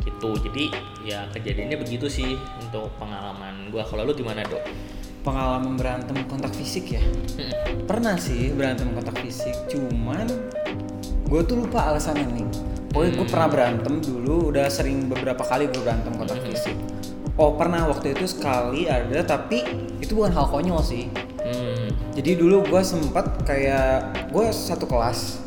[0.00, 0.64] gitu jadi
[1.02, 4.62] ya kejadiannya begitu sih untuk pengalaman gua kalau lu gimana dok
[5.22, 7.02] Pengalaman berantem kontak fisik ya?
[7.38, 7.54] Hmm.
[7.86, 10.26] Pernah sih berantem kontak fisik, cuman
[11.22, 12.46] gue tuh lupa alasannya nih.
[12.92, 13.32] Pokoknya gue Hmm.
[13.32, 16.46] pernah berantem dulu, udah sering beberapa kali gue berantem kontak Hmm.
[16.46, 16.76] fisik.
[17.34, 19.64] Oh pernah waktu itu sekali ada, tapi
[19.96, 21.08] itu bukan hal konyol sih.
[21.40, 21.88] Hmm.
[22.12, 25.40] Jadi dulu gue sempet kayak gue satu kelas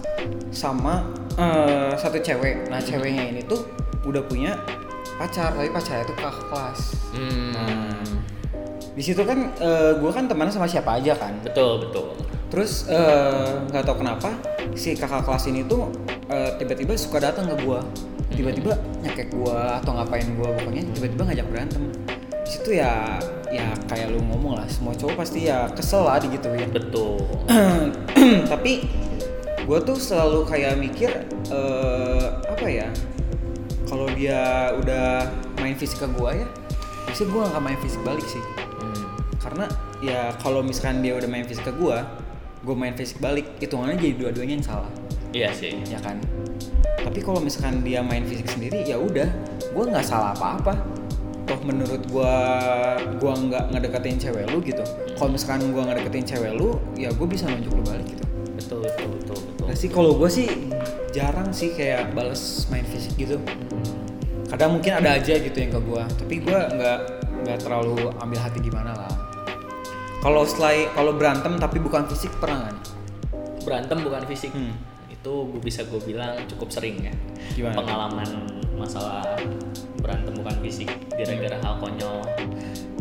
[0.50, 1.06] sama
[1.36, 2.66] eh, satu cewek.
[2.66, 3.62] Nah ceweknya ini tuh
[4.02, 4.56] udah punya
[5.16, 6.80] pacar, tapi pacarnya tuh kakak kelas.
[7.12, 7.52] Hmm.
[7.52, 8.02] Nah,
[8.90, 9.52] di situ kan
[9.94, 11.36] gue kan temenan sama siapa aja kan.
[11.44, 12.16] betul betul
[12.48, 14.32] Terus eh, nggak tahu kenapa
[14.74, 15.92] si kakak kelas ini tuh
[16.30, 17.82] eh, tiba-tiba suka datang ke gua.
[18.34, 18.74] Tiba-tiba
[19.06, 21.84] nyekek gua atau ngapain gua pokoknya tiba-tiba ngajak berantem.
[22.46, 23.18] Di situ ya
[23.50, 26.70] ya kayak lu ngomong lah, semua cowok pasti ya kesel lah digituin.
[26.74, 27.22] betul
[28.52, 28.86] Tapi
[29.66, 31.12] gua tuh selalu kayak mikir
[31.50, 32.90] eh, apa ya?
[33.86, 35.30] Kalau dia udah
[35.62, 36.48] main fisik ke gua ya,
[37.06, 38.42] bisa gua nggak main fisik balik sih
[38.76, 39.08] Hmm.
[39.40, 39.66] karena
[40.04, 42.04] ya kalau misalkan dia udah main fisik ke gua
[42.66, 44.90] gue main fisik balik hitungannya jadi dua-duanya yang salah
[45.36, 45.76] iya sih.
[45.92, 46.16] Ya kan?
[47.04, 49.28] Tapi kalau misalkan dia main fisik sendiri ya udah.
[49.76, 50.80] Gua nggak salah apa-apa.
[51.46, 52.34] Toh menurut gua
[53.20, 54.82] gua nggak ngedeketin cewek lu gitu.
[55.20, 58.24] Kalau misalkan gua ngedeketin cewek lu ya gue bisa nunjuk lu balik gitu.
[58.56, 59.66] Betul betul betul betul.
[59.68, 60.48] Nah sih kalau gua sih
[61.12, 63.38] jarang sih kayak bales main fisik gitu.
[64.50, 66.08] Kadang mungkin ada aja gitu yang ke gua.
[66.08, 67.00] Tapi gua nggak
[67.46, 69.14] nggak terlalu ambil hati gimana lah.
[70.26, 72.74] Kalau setelah kalau berantem tapi bukan fisik pernah
[73.62, 74.50] berantem bukan fisik.
[74.50, 74.95] Hmm.
[75.26, 77.14] Itu gue bisa gue bilang cukup sering ya.
[77.58, 77.82] Gimana?
[77.82, 78.30] pengalaman
[78.78, 79.26] masalah
[79.98, 80.86] berantem bukan fisik
[81.18, 82.22] gara-gara hal konyol.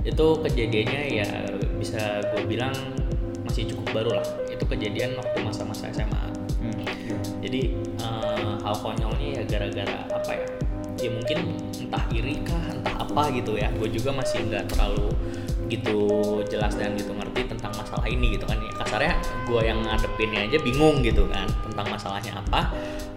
[0.01, 1.29] Itu kejadiannya ya
[1.77, 2.73] bisa gue bilang
[3.45, 4.27] masih cukup baru lah.
[4.49, 6.33] Itu kejadian waktu masa-masa SMA
[6.65, 6.81] Hmm.
[7.45, 10.49] jadi eh, hal konyolnya ya gara-gara apa ya?
[11.05, 13.69] Ya mungkin entah iri kah entah apa gitu ya.
[13.77, 15.13] Gue juga masih nggak terlalu
[15.69, 15.99] gitu
[16.49, 18.59] jelas dan gitu ngerti tentang masalah ini gitu kan.
[18.61, 19.15] Ya kasarnya
[19.49, 22.73] gue yang ngadepinnya aja bingung gitu kan tentang masalahnya apa.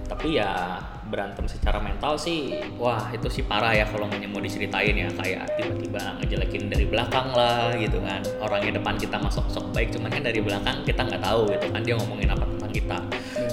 [0.08, 5.10] Tapi ya berantem secara mental sih wah itu sih parah ya kalau mau diceritain ya.
[5.12, 8.24] Kayak tiba-tiba ngejelekin dari belakang lah gitu kan.
[8.40, 11.82] Orangnya depan kita masuk sok baik cuman kan dari belakang kita nggak tahu gitu kan
[11.84, 13.00] dia ngomongin apa tentang kita.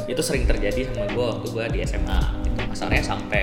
[0.04, 0.12] Iya.
[0.14, 3.42] itu sering terjadi sama gue waktu gue di SMA itu kasarnya sampai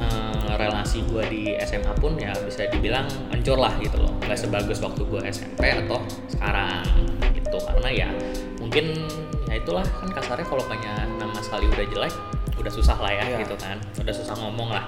[0.00, 0.27] eh,
[0.58, 5.02] relasi gue di SMA pun ya bisa dibilang hancur lah gitu loh nggak sebagus waktu
[5.02, 6.82] gue SMP atau sekarang
[7.30, 8.08] itu karena ya
[8.58, 9.06] mungkin
[9.46, 12.14] ya itulah kan kasarnya kalau punya nama sekali udah jelek
[12.58, 13.38] udah susah lah ya Iya.
[13.42, 14.84] gitu kan udah susah ngomong lah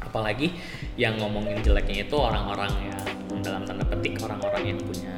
[0.00, 0.54] apalagi
[0.94, 3.00] yang ngomongin jeleknya itu orang-orang yang
[3.42, 5.10] dalam tanda petik orang-orang yang punya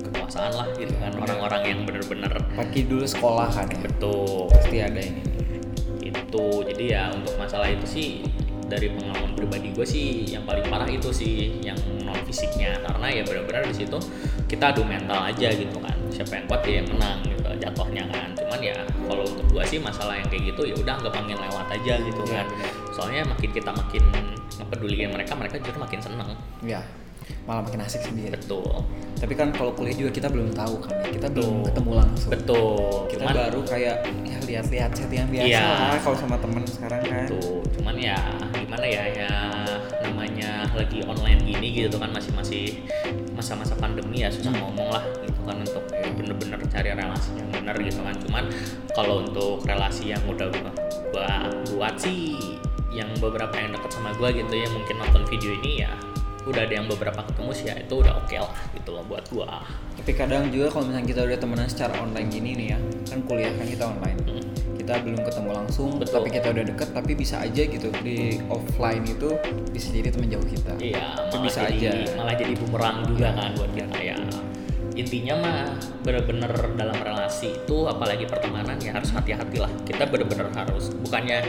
[0.00, 1.20] kekuasaan lah gitu kan Iya.
[1.20, 3.78] orang-orang yang bener-bener Pakai dulu sekolah kan ya.
[3.80, 5.22] betul Pasti ada ini.
[6.00, 8.08] itu jadi ya untuk masalah itu sih
[8.70, 12.78] dari pengalaman pribadi gue sih yang paling parah itu sih yang non fisiknya.
[12.78, 13.98] Karena ya benar-benar di situ
[14.46, 15.96] kita adu mental aja gitu kan.
[16.08, 18.28] Siapa yang kuat dia yang menang gitu jatuhnya kan.
[18.38, 21.66] Cuman ya kalau untuk gua sih masalah yang kayak gitu ya udah nggak panggil lewat
[21.74, 22.46] aja gitu Iya, kan.
[22.94, 24.02] soalnya makin kita makin
[24.56, 26.30] ngepeduliin mereka mereka justru makin seneng.
[26.62, 26.80] Ya
[27.46, 28.34] malah makin asik sendiri.
[28.34, 28.66] Betul.
[29.16, 31.66] Tapi kan kalau kuliah juga kita belum tahu kan kita belum Betul.
[31.70, 32.30] ketemu langsung.
[32.34, 32.78] Betul.
[33.06, 35.62] Kita cuman baru kayak ya lihat-lihat settingan biasa Iya.
[35.62, 37.26] lah kalau sama temen sekarang kan.
[37.30, 38.18] Tuh cuman ya
[38.90, 39.32] ya ya
[40.02, 42.64] namanya lagi online gini gitu kan masih masih
[43.32, 44.68] masa-masa pandemi ya susah Hmm.
[44.68, 45.84] ngomong lah gitu kan untuk
[46.18, 48.44] bener-bener cari relasi yang benar gitu kan cuman
[48.92, 50.72] kalau untuk relasi yang udah gua,
[51.14, 51.30] gua
[51.72, 52.36] buat sih
[52.90, 55.92] yang beberapa yang deket sama gua gitu ya mungkin nonton video ini ya
[56.44, 59.62] udah ada yang beberapa ketemu sih ya itu udah oke lah gitu loh buat gua
[59.94, 63.52] tapi kadang juga kalau misalnya kita udah temenan secara online gini nih ya kan kuliah
[63.54, 64.49] kan kita online Hmm.
[64.90, 66.14] Kita belum ketemu langsung Betul.
[66.18, 69.38] tapi kita udah deket tapi bisa aja gitu di offline itu
[69.70, 73.28] bisa jadi teman jauh kita Iya, Itu malah bisa jadi, aja malah jadi bumerang juga
[73.38, 74.16] kan buat kita ya.
[74.98, 75.58] Intinya mah
[76.02, 79.70] bener-bener dalam relasi itu apalagi pertemanan ya harus hati-hati lah.
[79.86, 81.46] Kita bener-bener harus bukannya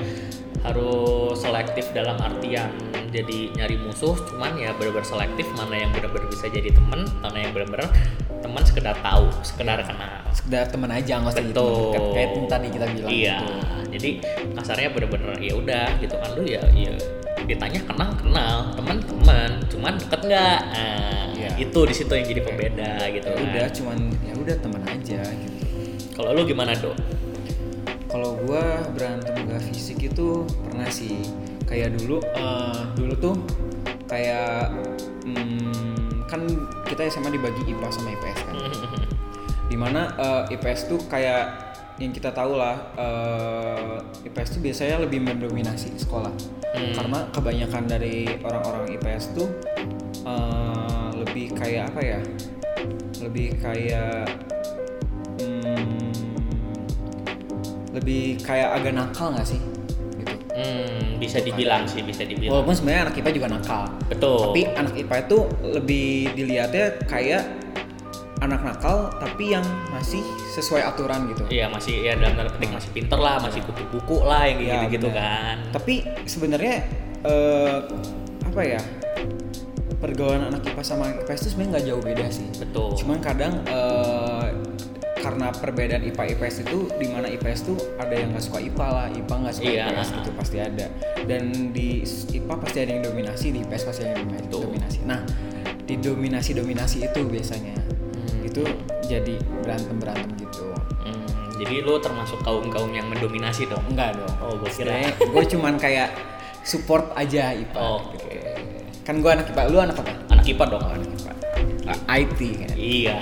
[0.61, 2.69] harus selektif dalam artian
[3.11, 7.51] jadi nyari musuh, cuman ya bener-bener selektif mana yang bener-bener bisa jadi temen, mana yang
[7.51, 7.91] bener-bener
[8.39, 10.23] teman sekedar tahu, sekedar kenal.
[10.31, 13.53] sekedar teman aja nggak usah dekat kayak tadi kita bilang Iya, gitu.
[13.99, 14.09] jadi
[14.55, 16.93] kasarnya bener-bener ya udah gitu kan lu ya, ya
[17.43, 20.59] ditanya kenal kenal, teman teman, cuman deket nggak?
[20.71, 21.49] Nah, Iya.
[21.59, 23.43] itu di situ yang jadi pembeda gitu ya kan.
[23.51, 25.59] udah cuman ya udah teman aja gitu
[26.15, 26.95] Kalau lu gimana dok?
[28.11, 31.23] Kalau gua berantem gak fisik itu pernah sih.
[31.63, 33.35] Kayak dulu eh, dulu tuh
[34.11, 34.75] kayak
[35.23, 36.43] hmm, kan
[36.83, 38.55] kita SMA dibagi IPA sama IPS kan.
[39.71, 41.71] Di mana eh, IPS tuh kayak
[42.03, 46.35] yang kita tahu lah eh, IPS tuh biasanya lebih mendominasi sekolah.
[46.71, 46.95] Hmm.
[46.95, 49.47] karena kebanyakan dari orang-orang IPS tuh
[50.27, 52.19] eh, lebih kayak apa ya?
[53.23, 54.50] Lebih kayak
[57.91, 59.59] lebih kayak agak nakal nggak sih
[60.17, 62.51] gitu Hmm, bisa dibilang sih, bisa dibilang.
[62.53, 64.37] walaupun sebenarnya anak IPA juga nakal Betul.
[64.45, 67.43] tapi anak IPA itu lebih dilihatnya kayak
[68.41, 70.19] anak nakal tapi yang masih
[70.51, 71.45] sesuai aturan gitu.
[71.47, 74.97] Iya masih ya dalam tanda petik masih pinter lah, masih kutu buku lah yang gitu
[74.97, 75.21] gitu bener.
[75.21, 75.55] kan.
[75.71, 75.93] Tapi
[76.25, 76.75] sebenarnya
[77.21, 77.77] eh,
[78.41, 78.81] apa ya?
[80.01, 82.47] Pergaulan anak IPA sama anak IPS itu sebenarnya nggak jauh beda sih.
[82.57, 82.89] Betul.
[82.97, 84.20] Cuman kadang eh,
[85.21, 89.07] karena perbedaan IPA IPS itu di mana IPS tuh ada yang nggak suka IPA lah,
[89.07, 89.85] IPA nggak suka Iya.
[89.87, 90.85] IPS gitu pasti ada.
[91.23, 92.01] Dan di
[92.33, 94.99] IPA pasti ada yang dominasi, di IPS pasti ada yang dominasi.
[95.05, 95.21] Nah,
[95.81, 97.75] di dominasi-dominasi itu biasanya
[98.11, 98.41] Hmm.
[98.41, 98.63] itu
[99.03, 100.73] jadi berantem-berantem gitu.
[101.01, 101.25] Hmm,
[101.57, 103.83] jadi lu termasuk kaum kaum yang mendominasi dong.
[103.87, 104.33] Enggak dong.
[104.41, 105.05] Oh, gua kira.
[105.13, 106.09] gue cuman kayak
[106.61, 107.77] support aja IPA.
[107.77, 108.17] Oke.
[108.17, 108.27] gitu.
[109.01, 110.13] Kan gue anak IPA, lu anak apa?
[110.29, 110.81] Anak IPA dong.
[110.83, 111.31] Anak IPA.
[111.85, 112.69] Ah, IT kan.
[112.73, 113.17] Iya.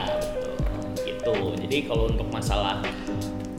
[1.29, 1.65] Gitu.
[1.65, 2.81] Jadi kalau untuk masalah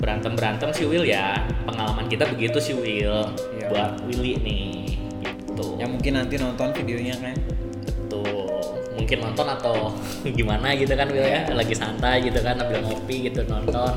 [0.00, 1.36] berantem berantem sih Will ya,
[1.68, 3.20] pengalaman kita begitu sih Will.
[3.56, 3.66] Iya.
[3.70, 4.96] Buat Willy nih.
[5.22, 5.66] Gitu.
[5.78, 7.36] Yang mungkin nanti nonton videonya kan.
[7.84, 8.48] Betul.
[8.96, 9.76] Mungkin nonton atau
[10.38, 13.92] gimana gitu kan Will ya, lagi santai gitu kan sambil ngopi gitu nonton,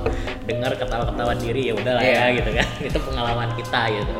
[0.47, 2.37] dengar ketawa-ketawa diri ya udah lah ya Iya.
[2.39, 2.67] gitu kan.
[2.91, 4.11] Itu pengalaman kita gitu.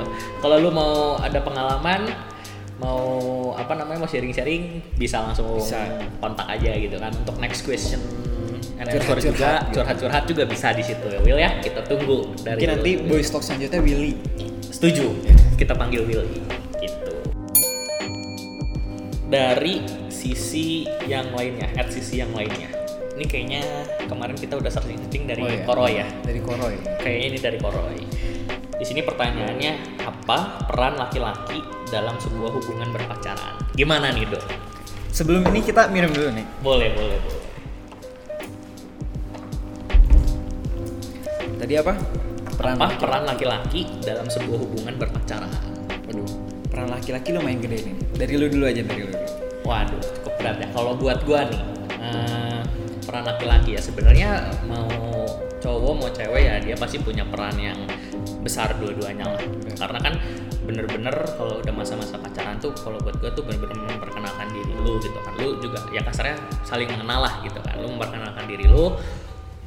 [0.42, 2.34] Kalau lu mau ada pengalaman
[2.82, 5.78] mau apa namanya mau sharing-sharing bisa langsung Bisa.
[6.20, 8.02] kontak aja gitu kan untuk next question
[8.78, 9.74] and answer Curhat-curhat juga gitu.
[9.76, 13.08] curhat-curhat juga bisa di situ ya Will ya kita tunggu dari Mungkin nanti lu.
[13.10, 14.14] boys talk selanjutnya Willy.
[14.74, 15.06] Setuju.
[15.56, 16.42] Kita panggil Willy.
[16.82, 17.14] Gitu.
[19.28, 22.70] Dari sisi yang lainnya, at sisi yang lainnya.
[23.14, 23.62] Ini kayaknya
[24.06, 25.64] kemarin kita udah searching dari Oh, iya.
[25.66, 26.08] Koroy ya.
[26.22, 26.76] Dari Koroy.
[27.02, 27.98] Kayaknya ini dari Koroy.
[28.74, 33.62] Di sini pertanyaannya apa peran laki-laki dalam sebuah hubungan berpacaran?
[33.78, 34.42] Gimana nih dok?
[35.14, 36.46] Sebelum ini kita minum dulu nih.
[36.66, 37.42] Boleh, boleh, boleh.
[41.74, 41.98] Tadi apa?
[42.54, 45.50] Peran apa laki- peran laki-laki dalam sebuah hubungan berpacaran?
[46.06, 46.30] Waduh,
[46.70, 47.96] peran laki-laki lumayan gede nih.
[48.14, 49.26] Dari lu dulu aja, dari lu dulu.
[49.66, 50.70] Waduh, cukup berat ya.
[50.70, 51.62] Kalau buat gua nih,
[51.98, 52.62] eh,
[53.10, 54.86] peran laki-laki ya sebenarnya mau
[55.66, 57.90] cowok mau cewek ya dia pasti punya peran yang
[58.46, 59.42] besar dua-duanya lah.
[59.74, 60.14] Karena kan
[60.70, 65.18] bener-bener kalau udah masa-masa pacaran tuh kalau buat gua tuh bener-bener memperkenalkan diri lu gitu
[65.26, 65.34] kan.
[65.42, 67.82] Lu juga ya kasarnya saling mengenal lah gitu kan.
[67.82, 68.94] Lu memperkenalkan diri lu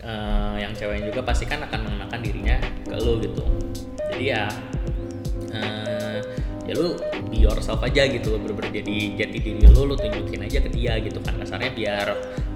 [0.06, 3.42] eh, yang cewek juga pasti kan akan mengenalkan dirinya ke lu gitu.
[4.14, 4.46] Jadi ya
[5.52, 6.18] eh,
[6.66, 6.94] ya lu
[7.26, 11.18] be yourself aja gitu bener-bener jadi jati diri lu lu tunjukin aja ke dia gitu
[11.22, 11.34] kan.
[11.42, 12.06] Kasarnya biar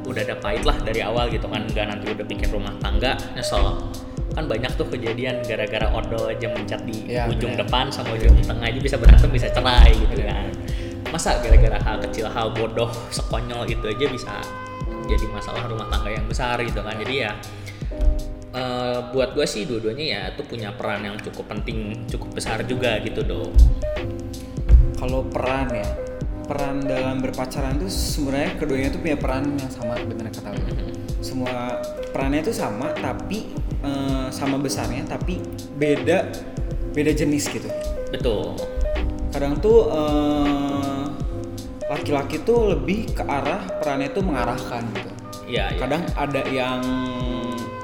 [0.07, 1.67] udah ada pahit lah dari awal gitu kan.
[1.67, 3.91] Nggak nanti udah bikin rumah tangga nyesel.
[4.31, 7.67] Kan banyak tuh kejadian gara-gara odol aja mencat di Iya, ujung bener.
[7.67, 10.55] depan sama ujung tengah aja bisa berantem bisa cerai gitu kan.
[11.11, 14.35] Masa gara-gara hal kecil hal bodoh sekonyol itu aja bisa
[15.11, 17.31] jadi masalah rumah tangga yang besar gitu kan jadi ya
[18.55, 22.99] eh, buat gue sih dua-duanya ya itu punya peran yang cukup penting cukup besar juga
[23.03, 23.53] gitu dong
[25.01, 25.89] Kalau peran ya,
[26.45, 30.61] peran dalam berpacaran itu sebenarnya keduanya tuh punya peran yang sama benar kata lu.
[31.25, 31.81] Semua
[32.13, 33.49] perannya itu sama tapi
[33.81, 35.41] eh, sama besarnya tapi
[35.81, 36.29] beda
[36.93, 37.65] beda jenis gitu.
[38.13, 38.61] betul
[39.33, 40.70] Kadang tuh eh,
[41.91, 45.11] laki-laki tuh lebih ke arah perannya itu mengarahkan gitu.
[45.51, 45.79] Iya, iya.
[45.83, 46.81] Kadang ada yang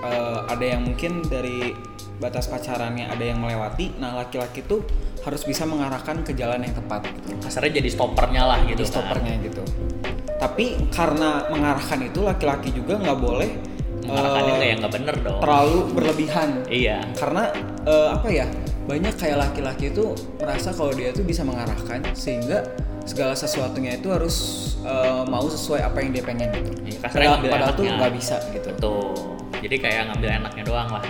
[0.07, 1.75] eh, ada yang mungkin dari
[2.23, 3.99] batas pacarannya ada yang melewati.
[3.99, 4.87] Nah laki-laki tuh
[5.27, 7.35] harus bisa mengarahkan ke jalan yang tepat gitu.
[7.43, 9.63] kasarnya jadi stoppernya lah gitu Jadi stoppernya gitu.
[10.39, 14.07] Tapi karena mengarahkan itu laki-laki juga nggak boleh kan.
[14.07, 16.49] mengarahkannya eh, kayak nggak bener dong terlalu berlebihan.
[16.71, 17.51] iya Karena
[17.83, 18.47] eh, apa ya
[18.87, 22.63] banyak kayak laki-laki itu merasa kalau dia tuh bisa mengarahkan sehingga
[23.07, 24.37] segala sesuatunya itu harus
[24.83, 26.71] eh, mau sesuai apa yang dia pengen gitu.
[26.85, 28.69] Iya, kasarnya Padahal, tuh nggak bisa gitu.
[28.75, 29.07] Betul.
[29.57, 31.03] Jadi kayak ngambil enaknya doang lah.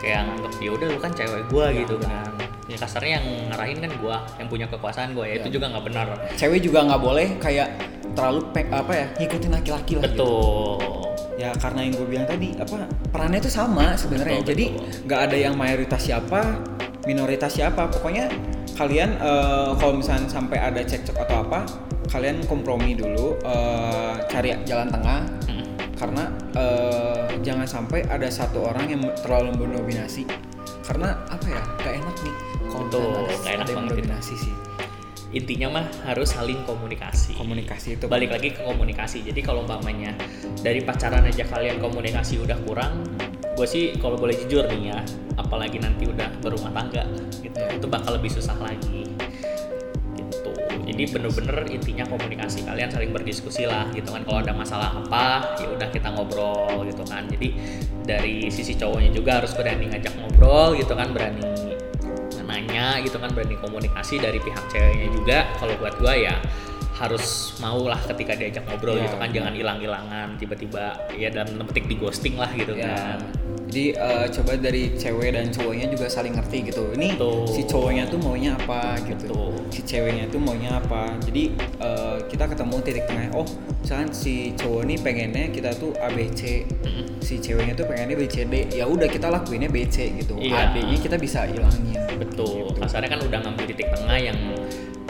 [0.00, 2.30] Kayak nganggep ya udah lu kan cewek gua Ya, gitu kan.
[2.70, 5.54] Ya kasarnya yang ngarahin kan gua, yang punya kekuasaan gua ya, itu Ya.
[5.60, 6.06] juga nggak benar.
[6.34, 7.68] Cewek juga nggak boleh kayak
[8.12, 10.14] terlalu pe- apa ya ngikutin laki-laki lah gitu.
[10.14, 10.78] Betul.
[11.40, 14.44] Ya karena yang gue bilang tadi apa perannya itu sama sebenarnya.
[14.44, 14.64] Jadi
[15.08, 16.60] nggak ada yang mayoritas siapa,
[17.02, 17.88] minoritas siapa.
[17.88, 18.28] Pokoknya
[18.76, 21.60] kalian eh, kalau misalnya sampai ada cekcok atau apa,
[22.08, 25.20] kalian kompromi dulu, eh, cari jalan tengah.
[25.48, 25.64] Mm.
[25.96, 26.24] Karena
[26.56, 30.26] eh, jangan sampai ada satu orang yang terlalu mendominasi.
[30.82, 31.62] Karena apa ya?
[31.78, 32.36] Gak enak nih
[32.72, 34.54] kalau nggak enak banget mendominasi sih.
[35.32, 37.32] Intinya mah harus saling komunikasi.
[37.36, 39.24] Komunikasi itu Balik lagi ke komunikasi.
[39.24, 40.12] Jadi kalau umpamanya
[40.60, 43.00] dari pacaran aja kalian komunikasi udah kurang,
[43.52, 44.98] gue sih kalau boleh jujur nih ya,
[45.36, 47.04] apalagi nanti udah berumah tangga
[47.40, 47.68] gitu, Ya.
[47.76, 49.08] itu bakal lebih susah lagi.
[50.16, 50.52] Gitu.
[50.82, 54.24] Jadi bener-bener intinya komunikasi kalian saling berdiskusi lah gitu kan.
[54.24, 57.28] Kalau ada masalah apa, ya udah kita ngobrol gitu kan.
[57.28, 57.48] Jadi
[58.02, 61.72] dari sisi cowoknya juga harus berani ngajak ngobrol gitu kan, berani
[62.52, 66.36] nanya gitu kan berani komunikasi dari pihak ceweknya juga kalau buat gua ya
[67.02, 67.26] harus
[67.58, 71.90] mau lah ketika diajak ngobrol Ya, gitu kan jangan hilang-hilangan tiba-tiba ya dalam tanda petik
[71.90, 73.18] di ghosting lah gitu Ya.
[73.18, 73.18] kan
[73.72, 76.92] Jadi eh, coba dari cewek dan cowoknya juga saling ngerti gitu.
[76.92, 77.48] Ini Betul.
[77.48, 79.32] si cowoknya tuh maunya apa gitu.
[79.32, 79.72] Betul.
[79.72, 81.16] Si ceweknya tuh maunya apa.
[81.24, 83.32] Jadi eh, kita ketemu titik tengah.
[83.32, 83.48] Oh,
[83.80, 86.68] misalkan si cowok nih pengennya kita tuh ABC.
[86.84, 87.16] Mm-mm.
[87.24, 88.76] Si ceweknya tuh pengennya BCD.
[88.76, 90.36] Ya udah kita lakuinnya BC gitu.
[90.36, 90.68] Iya.
[90.68, 91.96] AD-nya kita bisa hilangin.
[92.12, 92.78] betul Gitu.
[92.78, 94.36] kasarnya kan udah ngambil titik tengah yang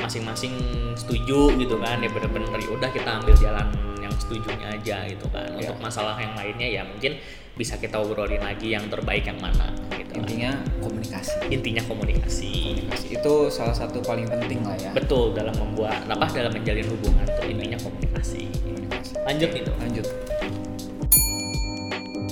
[0.03, 0.53] masing-masing
[0.93, 5.47] setuju gitu kan ya bener-bener ya udah kita ambil jalan yang setujunya aja gitu kan
[5.55, 5.71] Ya.
[5.71, 7.17] untuk masalah yang lainnya ya mungkin
[7.53, 10.25] bisa kita obrolin lagi yang terbaik yang mana gitu kan.
[10.25, 11.37] Intinya komunikasi.
[11.49, 14.91] intinya komunikasi Komunikasi itu salah satu paling penting lah ya.
[14.91, 19.13] betul dalam membuat apa dalam menjalin hubungan tuh intinya komunikasi Komunikasi.
[19.23, 20.07] lanjut nih Lanjut.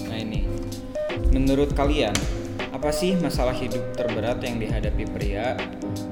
[0.07, 0.41] Nah ini,
[1.31, 2.15] menurut kalian
[2.71, 5.59] apa sih masalah hidup terberat yang dihadapi pria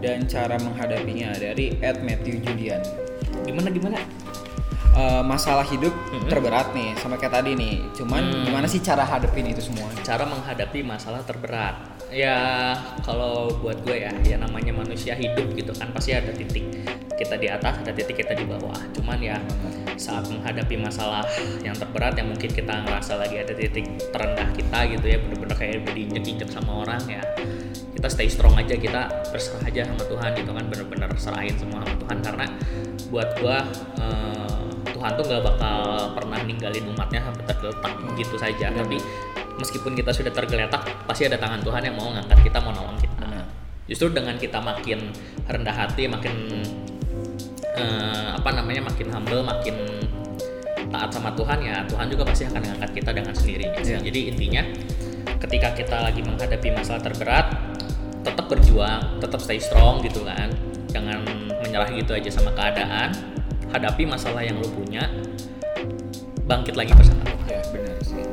[0.03, 2.83] dan cara menghadapinya dari Ed Matthew Julian?
[3.47, 3.99] gimana gimana
[4.99, 6.27] Eh, masalah hidup Mhm.
[6.27, 7.87] terberat nih, sama kayak tadi nih.
[7.94, 8.51] Cuman Hmm.
[8.51, 9.87] gimana sih cara hadapin itu semua?
[10.03, 11.77] cara menghadapi masalah terberat
[12.09, 12.73] ya
[13.05, 16.64] kalau buat gue ya ya namanya manusia hidup gitu kan pasti ada titik
[17.14, 19.37] kita di atas ada titik kita di bawah cuman ya
[19.98, 21.26] saat menghadapi masalah
[21.61, 25.82] yang terberat yang mungkin kita ngerasa lagi ada titik terendah kita gitu ya bener-bener kayak
[25.84, 27.22] udah diinjek-injek sama orang ya
[27.98, 31.98] kita stay strong aja kita berserah aja sama Tuhan gitu kan bener-bener serahin semua sama
[31.98, 32.46] Tuhan karena
[33.11, 33.58] buat gua
[33.98, 34.58] eh,
[34.94, 35.78] Tuhan tuh nggak bakal
[36.14, 38.87] pernah ninggalin umatnya sampai tergeletak begitu saja Benar.
[38.87, 38.96] tapi
[39.58, 43.18] meskipun kita sudah tergeletak pasti ada tangan Tuhan yang mau ngangkat kita mau nolong kita
[43.26, 43.46] Benar.
[43.90, 45.11] justru dengan kita makin
[45.46, 46.34] rendah hati makin
[47.78, 49.76] eh, apa namanya makin humble makin
[50.88, 53.92] taat sama Tuhan ya Tuhan juga pasti akan mengangkat kita dengan sendirinya sih.
[53.94, 54.00] Iya.
[54.02, 54.62] jadi intinya
[55.38, 57.46] ketika kita lagi menghadapi masalah terberat
[58.26, 60.50] tetap berjuang tetap stay strong gitu kan
[60.90, 61.22] jangan
[61.62, 63.12] menyerah gitu aja sama keadaan
[63.68, 65.06] hadapi masalah yang lu punya
[66.48, 68.24] bangkit lagi bersama Tuhan Ya benar sih.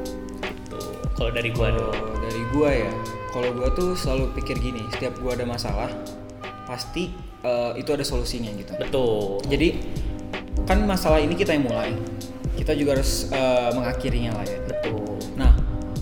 [0.41, 0.79] gitu
[1.19, 2.91] kalau dari gua dong dari gua ya,
[3.29, 5.91] kalau gua tuh selalu pikir gini, setiap gua ada masalah,
[6.65, 7.13] pasti
[7.45, 8.73] eh, itu ada solusinya gitu.
[8.75, 9.77] betul Jadi
[10.65, 11.93] kan masalah ini kita yang mulai,
[12.57, 14.57] kita juga harus eh, mengakhirinya lah ya.
[14.65, 15.05] betul
[15.37, 15.53] Nah,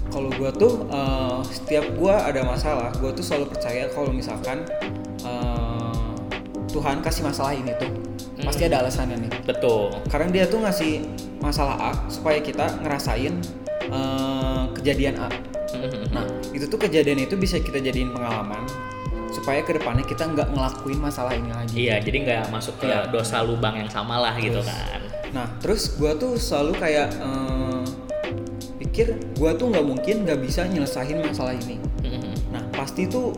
[0.08, 4.64] kalau gua tuh eh, setiap gua ada masalah, gua tuh selalu percaya kalau misalkan
[5.22, 6.12] eh,
[6.72, 7.92] Tuhan kasih masalah ini tuh
[8.44, 8.70] pasti Hmm.
[8.74, 9.32] ada alasannya nih.
[9.46, 11.06] betul Karena dia tuh ngasih
[11.40, 13.34] masalah A supaya kita ngerasain
[13.88, 15.30] eh, kejadian A.
[16.14, 18.62] Nah, itu tuh kejadian itu bisa kita jadiin pengalaman
[19.44, 21.76] supaya ke depannya kita nggak ngelakuin masalah ini lagi.
[21.76, 23.12] Iya, jadi nggak masuk ke Iya.
[23.12, 25.04] dosa lubang yang sama lah gitu kan.
[25.30, 27.84] Nah, terus gua tuh selalu kayak eh,
[28.80, 32.54] pik- mikir gue tuh nggak mungkin nggak bisa nyelesain masalah ini Mhm.
[32.54, 33.34] nah pasti tuh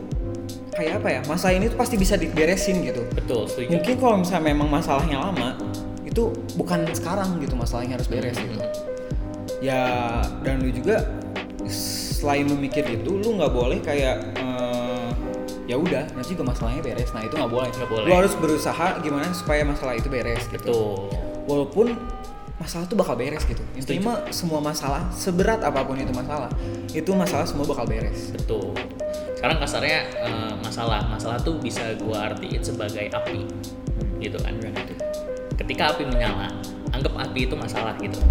[0.70, 4.44] kayak apa ya masalah ini tuh pasti bisa diberesin gitu betul setuju mungkin kalau misalnya
[4.46, 5.56] memang masalahnya lama
[6.04, 8.60] itu bukan sekarang gitu masalahnya harus beres gitu
[9.58, 9.80] ya
[10.44, 11.08] dan lu juga
[11.66, 14.85] selain lu mikir itu lu nggak boleh kayak eh,
[15.66, 17.10] ya udah nanti juga masalahnya beres.
[17.10, 17.68] Nah itu nggak boleh.
[17.74, 18.06] Nggak boleh.
[18.06, 20.62] lu harus berusaha gimana supaya masalah itu beres gitu.
[20.62, 21.10] Betul.
[21.46, 21.86] Walaupun
[22.56, 23.60] masalah tuh bakal beres gitu.
[23.74, 26.48] Intinya mah semua masalah seberat apa pun itu masalah
[26.94, 28.30] itu masalah semua bakal beres.
[28.32, 28.72] Betul.
[29.36, 33.44] Sekarang kasarnya eh, masalah masalah tuh bisa gua artiin sebagai api
[34.22, 34.54] gitu kan.
[35.58, 36.48] Ketika api menyala
[36.94, 38.22] anggap api itu masalah gitu.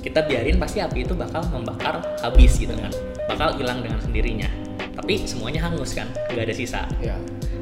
[0.00, 2.88] Kita biarin pasti api itu bakal membakar habis gitu kan.
[3.28, 6.82] Bakal hilang dengan sendirinya tapi semuanya hangus kan nggak ada sisa.
[7.00, 7.16] Ya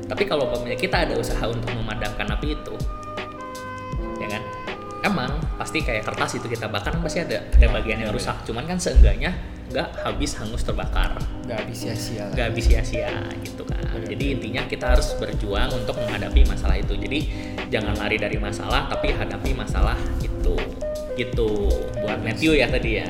[0.09, 2.75] tapi kalau umpamanya kita ada usaha untuk memadamkan api itu
[4.19, 4.43] ya kan?
[5.05, 8.35] Emang pasti kayak kertas itu kita bakar kan pasti ada ada bagian yang rusak.
[8.49, 9.37] Cuman kan seenggaknya
[9.69, 11.15] nggak habis hangus terbakar.
[11.45, 13.13] Nggak habis sia-sia nggak habis sia-sia
[13.45, 13.85] gitu kan.
[14.09, 16.97] Jadi intinya kita harus berjuang untuk menghadapi masalah itu.
[16.99, 17.19] Jadi
[17.69, 20.57] jangan lari dari masalah tapi hadapi masalah itu.
[21.15, 21.51] Gitu.
[22.01, 23.09] Buat Matthew ya tadi ya.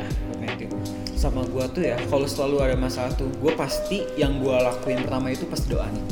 [1.18, 5.34] Sama gua tuh ya kalau selalu ada masalah tuh gue pasti yang gua lakuin pertama
[5.34, 6.04] itu pasti doa nih.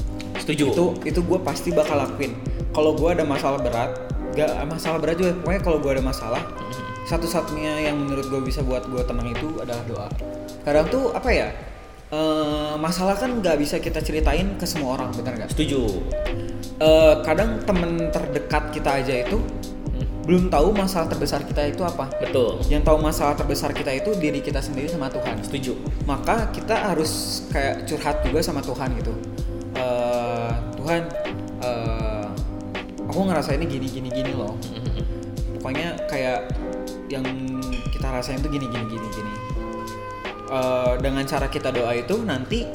[0.42, 0.64] Setuju.
[0.74, 2.34] Itu itu gue pasti bakal lakuin.
[2.74, 3.94] Kalau gua ada masalah berat
[4.36, 6.42] gak masalah berat juga pokoknya kalau gua ada masalah
[7.06, 10.08] satu-satunya yang menurut gue bisa buat gue tenang itu adalah doa.
[10.66, 11.48] Kadang tuh apa ya
[12.10, 15.54] eh, masalah kan nggak bisa kita ceritain ke semua orang bener nggak?
[15.54, 15.86] Setuju.
[16.76, 19.38] Eh, kadang temen terdekat kita aja itu
[20.26, 22.10] belum tahu masalah terbesar kita itu apa.
[22.18, 22.58] Betul.
[22.66, 25.38] Yang tahu masalah terbesar kita itu diri kita sendiri sama Tuhan.
[25.38, 25.78] Setuju.
[26.02, 29.14] Maka kita harus kayak curhat juga sama Tuhan gitu.
[29.78, 30.50] Eh,
[30.82, 31.02] Tuhan
[31.62, 32.26] eh,
[33.06, 34.58] aku ngerasa ini gini gini gini loh.
[35.62, 36.50] Pokoknya kayak
[37.06, 37.22] yang
[37.94, 39.32] kita rasain tuh gini gini gini gini.
[40.50, 42.66] Eh, dengan cara kita doa itu nanti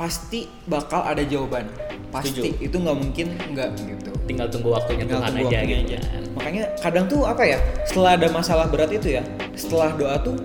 [0.00, 1.68] pasti bakal ada jawaban.
[2.08, 2.40] Pasti.
[2.40, 2.64] Setuju.
[2.64, 5.98] itu nggak mungkin nggak gitu tinggal tunggu waktunya Tinggal Tuhan tunggu aja waktunya gitu aja.
[6.04, 6.22] kan.
[6.36, 9.22] Makanya kadang tuh apa ya setelah ada masalah berat itu ya
[9.54, 10.36] setelah doa tuh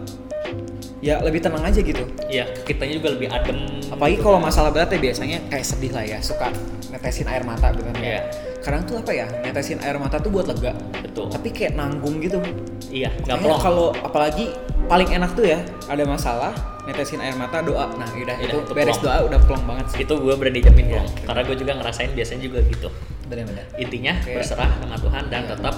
[0.99, 2.03] ya lebih tenang aja gitu.
[2.27, 3.59] Ya kitanya juga lebih adem
[3.91, 4.47] apalagi gitu kalau kan.
[4.47, 6.47] masalah berat ya biasanya kayak sedih lah ya suka
[6.89, 8.21] netesin air mata bener Iya.
[8.61, 10.71] kadang tuh apa ya netesin air mata tuh buat lega.
[11.03, 11.27] Betul.
[11.27, 12.39] Tapi kayak nanggung gitu.
[12.87, 17.91] Iya nggak kalau apalagi paling enak tuh ya ada masalah netesin air mata doa.
[17.93, 19.03] Nah udah Iya, itu, itu beres plong.
[19.03, 19.97] doa udah plong banget sih.
[20.03, 20.91] Itu gue berani jamin Iya.
[20.95, 22.87] plong karena gue juga ngerasain biasanya juga gitu
[23.33, 25.75] bener-bener intinya Kayak- berserah sama Tuhan dan tetap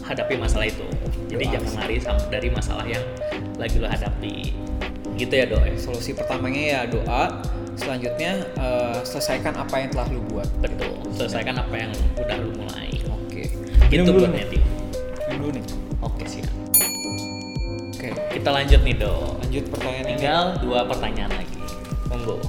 [0.00, 0.82] hadapi masalah itu.
[1.30, 1.96] Jadi Doa jangan lari
[2.32, 3.04] dari masalah yang
[3.60, 4.56] lagi lo hadapi.
[5.14, 7.44] Gitu ya doa solusi pertamanya ya doa.
[7.76, 10.48] Selanjutnya eh, selesaikan apa yang telah lu buat.
[10.58, 11.04] Betul.
[11.14, 12.88] Selesaikan apa yang udah lo mulai.
[13.06, 13.44] Oke.
[13.92, 14.20] Gitu Minum dulu.
[14.26, 14.34] Buat
[15.28, 15.64] Minum dulu nih.
[16.00, 16.50] Oke siap.
[17.94, 18.08] Oke.
[18.32, 19.12] Kita lanjut nih do
[19.44, 20.16] lanjut pertanyaan ini.
[20.16, 21.60] Tinggal dua pertanyaan lagi.
[22.10, 22.40] Monggo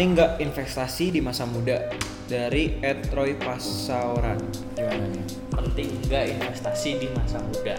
[0.00, 1.76] penting nggak investasi di masa muda?
[2.24, 4.40] Dari Ed Roy Pasauran.
[4.72, 5.24] Gimana nih?
[5.52, 7.76] Penting nggak investasi di masa muda?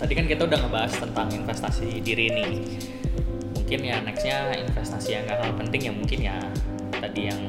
[0.00, 2.56] Tadi kan kita udah ngebahas tentang investasi diri nih.
[3.52, 6.40] Mungkin ya nextnya investasi yang gak kalah penting ya mungkin ya.
[6.88, 7.40] Tadi yang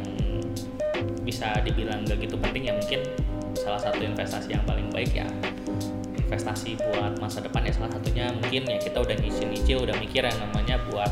[1.23, 3.07] bisa dibilang gak gitu penting ya mungkin
[3.55, 5.31] salah satu investasi yang paling baik ya.
[6.19, 10.39] Investasi buat masa depan ya salah satunya mungkin ya kita udah nyicil-nyicil udah mikir yang
[10.43, 11.07] namanya buat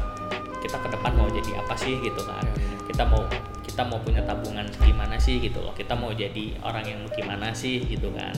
[0.60, 2.51] kita ke depan mau jadi apa sih gitu kan
[2.92, 3.24] kita mau
[3.64, 5.72] kita mau punya tabungan gimana sih gitu loh.
[5.72, 8.36] Kita mau jadi orang yang gimana sih gitu kan.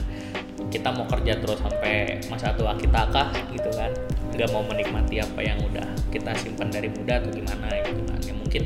[0.70, 3.90] Kita mau kerja terus sampai masa tua kita kah gitu kan.
[4.30, 8.18] Nggak mau menikmati apa yang udah kita simpan dari muda atau gimana gitu kan.
[8.22, 8.62] Ya mungkin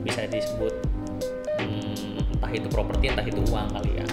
[0.00, 0.72] bisa disebut
[1.60, 4.06] hmm, entah itu properti entah itu uang kali ya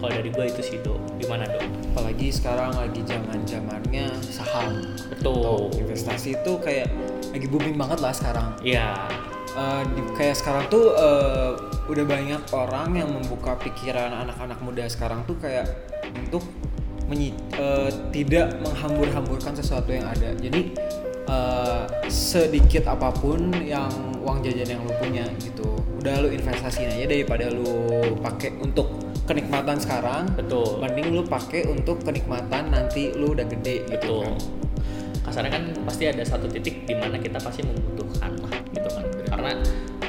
[0.00, 1.60] kalau dari gue itu sih do gimana do
[1.92, 4.96] apalagi sekarang lagi zaman zamannya saham.
[5.12, 5.68] Betul.
[5.76, 6.88] Investasi itu kayak
[7.30, 8.56] lagi booming banget lah sekarang.
[8.64, 8.96] Ya
[9.50, 11.50] Eh, di- kayak sekarang tuh eh,
[11.90, 15.66] udah banyak orang yang membuka pikiran anak-anak muda sekarang tuh kayak
[16.06, 16.46] untuk
[17.10, 20.30] menyi- eh, tidak menghambur-hamburkan sesuatu yang ada.
[20.38, 20.70] Jadi
[21.26, 23.90] eh, sedikit apa pun yang
[24.22, 25.66] uang jajan yang lu punya gitu
[25.98, 27.90] udah lu investasiin aja daripada lu
[28.22, 28.86] pakai untuk
[29.30, 30.82] kenikmatan sekarang betul.
[30.82, 34.26] mending lu pakai untuk kenikmatan nanti lu udah gede gitu betul.
[34.26, 34.34] kan.
[35.30, 39.06] kasarnya kan pasti ada satu titik di mana kita pasti membutuhkan lah gitu kan.
[39.30, 39.50] Karena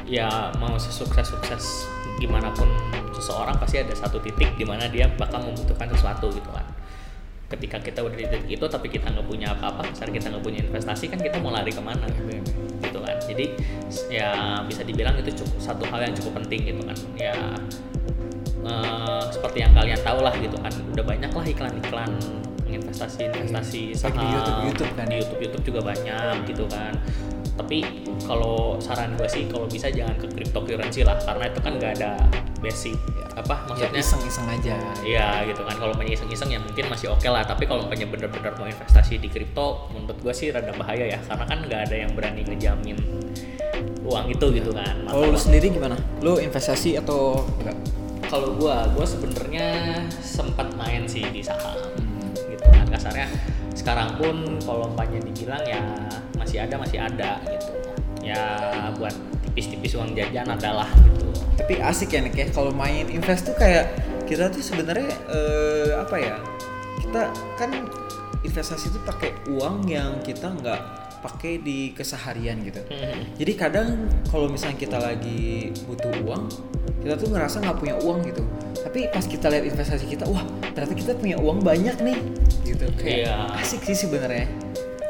[0.10, 1.86] ya mau sesukses sukses
[2.18, 2.66] gimana pun
[3.14, 6.66] seseorang pasti ada satu titik di mana dia bakal membutuhkan sesuatu gitu kan.
[7.52, 10.60] Ketika kita udah di titik itu tapi kita nggak punya apa-apa kasarnya kita nggak punya
[10.66, 12.10] investasi kan kita mau lari ke mana
[12.82, 13.20] gitu kan.
[13.22, 13.46] Jadi
[14.10, 16.98] ya bisa dibilang itu cukup satu hal yang cukup penting gitu kan.
[17.20, 17.36] Ya
[18.66, 20.74] eh, seperti yang kalian tahu lah gitu kan.
[20.94, 22.12] Udah banyak lah iklan-iklan
[22.72, 25.06] investasi investasi saham di YouTube- YouTube kan.
[25.08, 25.18] Di ya?
[25.24, 26.94] YouTube YouTube juga banyak gitu kan.
[27.60, 27.84] Tapi
[28.26, 32.12] kalau saran gue sih kalau bisa jangan ke cryptocurrency lah karena itu kan nggak ada
[32.64, 32.96] basic
[33.32, 34.02] apa ya maksudnya?
[34.02, 34.76] iseng-iseng aja.
[35.04, 35.76] Iya gitu kan.
[35.78, 39.28] Kalau punya iseng-iseng ya mungkin masih oke lah tapi kalau punya bener-bener mau investasi di
[39.28, 42.98] kripto menurut gue sih rada bahaya ya karena kan nggak ada yang berani ngejamin
[44.02, 44.96] uang itu gitu kan.
[45.06, 45.96] Kalau lu sendiri gimana?
[46.24, 47.78] Lu investasi atau enggak
[48.32, 49.68] kalau gue gue sebenarnya
[50.24, 52.32] sempat main sih di saham Hmm.
[52.32, 52.88] gitu kan.
[52.88, 53.28] Kasarnya
[53.76, 55.84] sekarang pun kalau umpamanya dibilang ya
[56.40, 57.72] masih ada masih ada gitu.
[58.24, 58.40] Ya
[58.96, 59.12] buat
[59.52, 61.28] tipis-tipis uang jajan adalah gitu.
[61.60, 63.92] Tapi asik ya Nick ya kalau main invest tuh kayak
[64.24, 66.40] kita tuh sebenarnya eh, apa ya
[67.04, 67.28] kita
[67.60, 67.72] kan
[68.42, 70.80] investasi itu pakai uang yang kita nggak
[71.22, 72.82] pakai di keseharian gitu.
[73.38, 73.88] Jadi kadang
[74.28, 76.44] kalau misalnya kita lagi butuh uang
[77.02, 78.42] kita tuh ngerasa nggak punya uang gitu.
[78.82, 80.42] Tapi pas kita lihat investasi kita wah
[80.72, 82.18] ternyata kita punya uang banyak nih
[82.64, 82.86] gitu.
[82.98, 83.38] Kayak Iya.
[83.58, 84.46] asik sih sebenarnya.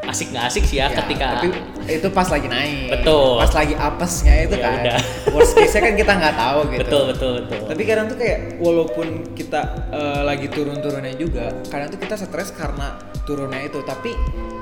[0.02, 1.48] Asik nggak asik sih ya, Ya, ketika tapi
[1.88, 3.38] itu pas lagi naik Betul.
[3.38, 4.74] pas lagi apesnya itu Ya kan.
[4.82, 4.98] udah.
[5.32, 6.82] worst case nya kan kita nggak tahu gitu.
[6.84, 7.60] Betul betul betul.
[7.70, 9.08] Tapi kadang tuh kayak walaupun
[9.38, 9.62] kita
[9.94, 13.80] eh, lagi turun-turunnya juga kadang tuh kita stres karena turunnya itu.
[13.84, 14.14] Tapi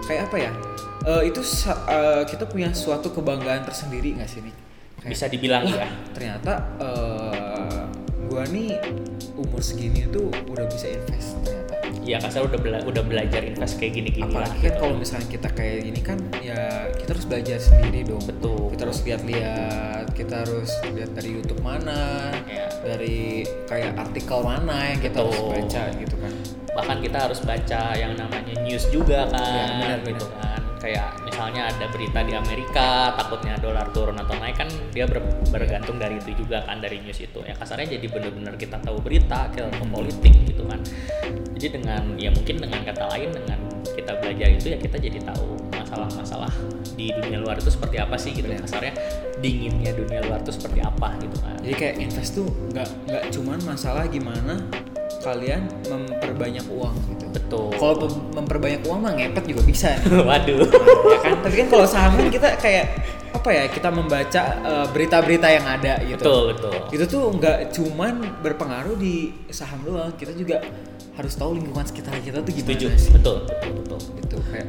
[0.08, 0.52] kayak apa ya?
[1.00, 4.56] Eh, itu eh, kita punya suatu kebanggaan tersendiri nggak sih nih
[5.00, 7.82] Kayak, bisa dibilang ya ternyata eh,
[8.28, 8.76] gua nih
[9.40, 11.69] umur segini tuh udah bisa invest ternyata
[12.00, 14.80] ya kasar udah bela- udah belajar invest kayak gini-gini lah apalagi kan gitu.
[14.80, 16.62] kalau misalnya kita kayak gini kan ya
[16.92, 18.60] kita harus belajar sendiri dong Betul.
[18.72, 22.02] kita harus lihat-lihat kita harus lihat dari YouTube mana
[22.46, 22.66] Ya.
[22.82, 26.34] dari kayak artikel mana yang kita harus baca gitu kan
[26.72, 30.40] bahkan kita harus baca yang namanya news juga kan Ya, benar, gitu benar.
[30.40, 35.44] kan kayak misalnya ada berita di Amerika takutnya dolar turun atau naik kan dia ber-
[35.52, 37.40] bergantung dari itu juga kan dari news itu.
[37.44, 40.80] Ya kasarnya jadi bener-bener kita tahu berita kita tahu politik gitu kan.
[41.60, 45.60] Jadi dengan ya mungkin dengan kata lain dengan kita belajar itu ya kita jadi tahu
[45.76, 46.52] masalah-masalah
[46.96, 48.48] di dunia luar itu seperti apa sih gitu.
[48.48, 48.64] Benar.
[48.64, 48.94] kasarnya
[49.44, 51.56] dinginnya dunia luar itu seperti apa gitu kan.
[51.60, 54.64] Jadi kayak invest tuh nggak nggak cuman masalah gimana
[55.20, 57.26] kalian memperbanyak uang gitu.
[57.30, 57.68] Betul.
[57.76, 59.94] Kalau memperbanyak uang mah ngepet juga bisa.
[60.00, 60.24] Nih.
[60.30, 60.60] waduh.
[61.12, 61.36] Ya kan?
[61.44, 62.86] Tapi kan kalau saham kan kita kayak
[63.30, 66.24] apa ya kita membaca eh, berita-berita yang ada gitu.
[66.24, 66.74] Betul betul.
[66.90, 70.10] Itu tuh nggak cuman berpengaruh di saham doang.
[70.16, 70.64] Kita juga
[71.14, 72.88] harus tahu lingkungan sekitar kita tuh gimana setuju.
[72.96, 73.12] sih.
[73.14, 74.00] Betul betul betul.
[74.24, 74.68] Gitu kayak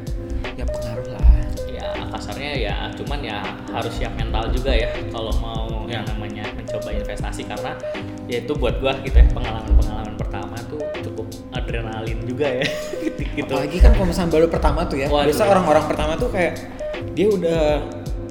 [0.53, 1.25] ya pengaruh lah.
[1.65, 3.39] Ya kasarnya ya cuman ya
[3.71, 5.99] harus siap mental juga ya kalau mau Ya.
[5.99, 7.43] yang namanya mencoba investasi.
[7.43, 7.75] Karena
[8.29, 12.63] ya itu buat gua gitu ya pengalaman-pengalaman pertama tuh cukup adrenalin juga ya
[13.35, 15.27] gitu apalagi kan kalau misalnya baru pertama tuh ya Waduh.
[15.27, 16.53] biasa orang-orang pertama tuh kayak
[17.11, 17.63] dia udah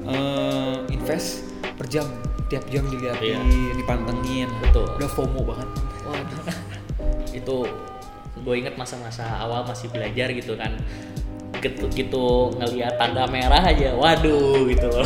[0.09, 1.45] eh, invest
[1.77, 2.09] per jam
[2.49, 3.73] tiap jam dilihatin Iya.
[3.77, 4.89] dipantengin Betul.
[4.97, 5.69] udah FOMO banget
[6.09, 6.41] Waduh.
[7.39, 7.57] itu
[8.41, 10.73] gue inget masa-masa awal masih belajar gitu kan
[11.61, 15.05] gitu gitu ngelihat tanda merah aja waduh gitu loh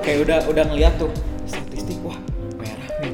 [0.00, 1.12] kayak udah udah ngeliat tuh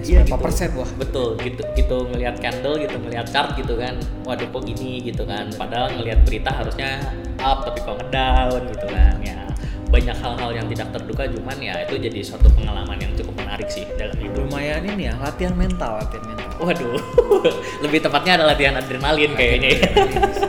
[0.07, 0.46] Iya, berapa gitu.
[0.46, 3.98] persen wah betul gitu gitu ngelihat candle gitu ngelihat chart gitu kan.
[4.22, 5.50] Waduh kok gini gitu kan.
[5.59, 7.02] Padahal ngelihat berita harusnya
[7.42, 9.45] up tapi kok ngedown gitu kan ya
[9.87, 13.87] banyak hal-hal yang tidak terduga cuman ya itu jadi suatu pengalaman yang cukup menarik sih
[13.95, 16.99] dalam hidup lumayan ini ya latihan mental latihan mental waduh
[17.87, 19.89] lebih tepatnya adalah latihan adrenalin kayaknya ya.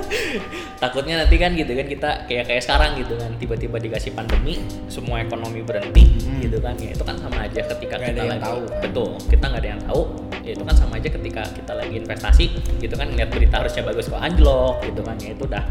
[0.81, 5.21] takutnya nanti kan gitu kan kita kayak kayak sekarang gitu kan tiba-tiba dikasih pandemi semua
[5.21, 6.43] ekonomi berhenti Hmm.
[6.43, 8.79] gitu kan ya itu kan sama aja ketika Nggak kita ada lagi tahu, kan?
[8.83, 10.01] betul kita nggak ada yang tahu
[10.43, 12.45] ya itu kan sama aja ketika kita lagi investasi
[12.77, 15.63] gitu kan ngeliat berita harusnya bagus kok anjlok gitu kan ya itu udah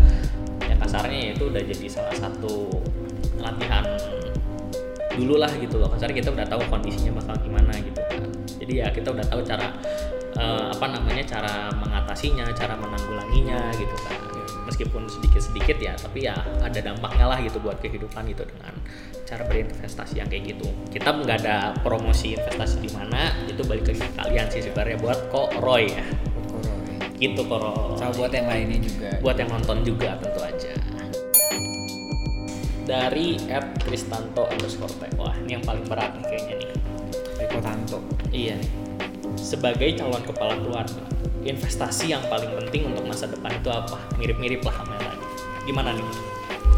[0.64, 2.54] ya kasarnya ya itu udah jadi salah satu
[3.46, 3.84] latihan.
[5.16, 8.20] Dulu lah gitu loh kasarnya kita udah tahu kondisinya bakal gimana gitu kan.
[8.60, 9.72] Jadi ya kita udah tahu cara
[10.36, 14.18] eh, apa namanya cara mengatasinya cara menanggulanginya gitu kan.
[14.66, 18.74] Meskipun sedikit-sedikit ya tapi ya ada dampaknya lah gitu buat kehidupan gitu dengan
[19.22, 20.68] cara berinvestasi yang kayak gitu.
[20.90, 25.18] Kita nggak ada promosi investasi di mana itu balik lagi ke kalian sih sebenarnya buat
[25.30, 26.04] kok Roy ya.
[27.16, 27.94] Gitu kok Roy.
[27.94, 29.08] Sama buat yang lainnya juga.
[29.22, 30.85] Buat yang nonton juga tentu aja
[32.86, 35.02] dari at Kristanto underscore T.
[35.18, 36.70] wah ini yang paling berat nih kayaknya nih.
[37.56, 37.98] Tanto
[38.30, 38.70] iya nih.
[39.34, 41.02] Sebagai calon kepala keluarga
[41.42, 43.98] investasi yang paling penting untuk masa depan itu apa?
[44.18, 45.24] Mirip-mirip lah sama yang tadi
[45.66, 46.06] gimana nih?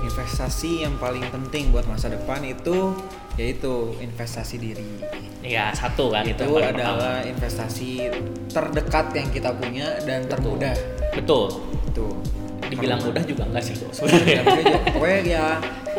[0.06, 2.94] Investasi yang paling penting buat masa depan itu
[3.36, 4.86] yaitu investasi diri.
[5.44, 8.10] Ya satu kan itu, itu adalah investasi
[8.50, 10.58] terdekat yang kita punya dan pertama.
[10.58, 10.74] termudah.
[11.14, 11.46] Betul.
[11.90, 12.06] Itu
[12.68, 13.96] dibilang mudah juga enggak sih bos
[14.28, 15.46] Ya, pokoknya- pokoknya ya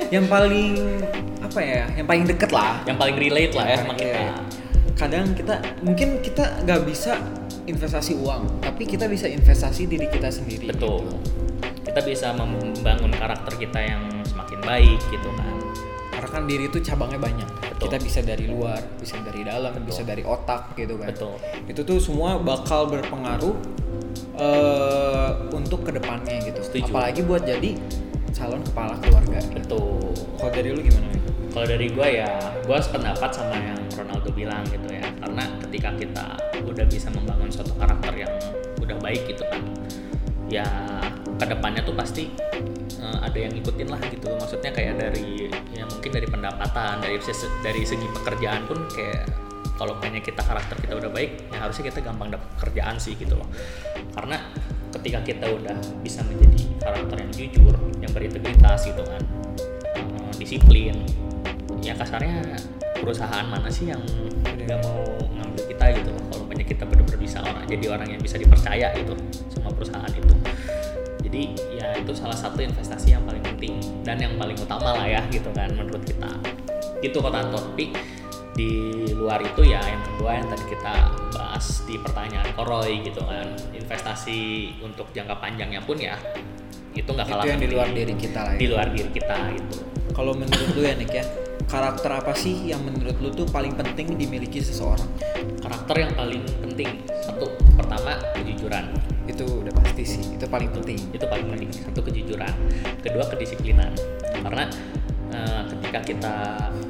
[0.10, 0.74] yang paling
[1.39, 4.22] apa ya yang paling deket lah yang paling relate lah ya sama kita
[4.99, 7.16] kadang kita mungkin kita nggak bisa
[7.70, 10.74] investasi uang, tapi kita bisa investasi diri kita sendiri.
[10.74, 11.16] betul gitu.
[11.86, 15.55] kita bisa membangun karakter kita yang semakin baik gitu kan
[16.10, 17.47] Karena kan diri itu cabangnya banyak.
[17.47, 17.88] Betul.
[17.88, 19.88] Kita bisa dari luar, bisa dari dalam, Betul.
[19.88, 21.16] bisa dari otak gitu kan.
[21.16, 23.55] betul Itu tuh semua bakal berpengaruh
[24.36, 26.60] eh untuk ke depannya gitu.
[26.60, 26.91] Setuju.
[26.91, 27.72] Apalagi buat jadi
[28.34, 29.40] calon kepala keluarga.
[29.54, 31.10] betul Kalau dari lu gimana?
[31.50, 32.32] Kalau dari gue ya
[32.64, 36.26] gue sependapat sama yang Ronaldo bilang gitu ya karena ketika kita
[36.64, 38.34] udah bisa membangun suatu karakter yang
[38.80, 39.62] udah baik gitu kan
[40.50, 40.66] ya
[41.38, 42.30] ke depannya tuh pasti
[43.02, 47.48] eh, ada yang ngikutin lah gitu maksudnya kayak dari ya mungkin dari pendapatan dari segi,
[47.66, 49.30] dari segi pekerjaan pun kayak
[49.80, 53.40] kalau kayaknya kita karakter kita udah baik ya harusnya kita gampang dapat pekerjaan sih gitu
[53.40, 53.48] loh
[54.12, 54.38] karena
[54.98, 59.22] ketika kita udah bisa menjadi karakter yang jujur yang berintegritas gitu kan
[59.96, 60.96] eh, disiplin
[61.80, 62.58] ya kasarnya
[63.00, 64.02] perusahaan mana sih yang
[64.44, 65.02] nggak mau
[65.40, 68.90] ngambil kita gitu loh kalau banyak kita benar-benar bisa orang jadi orang yang bisa dipercaya
[68.98, 69.14] gitu
[69.54, 70.34] sama perusahaan itu.
[71.30, 71.44] Jadi
[71.78, 75.54] ya itu salah satu investasi yang paling penting dan yang paling utama lah ya gitu
[75.54, 76.32] kan menurut kita.
[77.06, 77.94] Gitu kok Tanto tapi
[78.60, 78.72] di
[79.16, 80.93] luar itu ya yang kedua yang tadi kita
[81.32, 84.39] bahas di pertanyaan Koroy gitu kan investasi
[84.84, 86.20] untuk jangka panjangnya pun ya
[86.91, 88.60] itu nggak kalah Itu yang di luar diri kita lah ya.
[88.60, 89.78] di luar diri kita gitu
[90.12, 91.24] Kalau menurut lu ya Nick ya,
[91.72, 95.07] karakter apa sih yang menurut lu tuh paling penting dimiliki seseorang?
[95.64, 96.89] karakter yang paling penting
[97.24, 97.47] satu
[97.80, 98.91] pertama kejujuran
[99.30, 100.97] Itu udah pasti sih, itu paling penting.
[101.16, 102.51] itu paling penting satu kejujuran
[102.99, 103.93] kedua kedisiplinan
[104.43, 104.68] karena
[105.34, 106.36] eh, ketika kita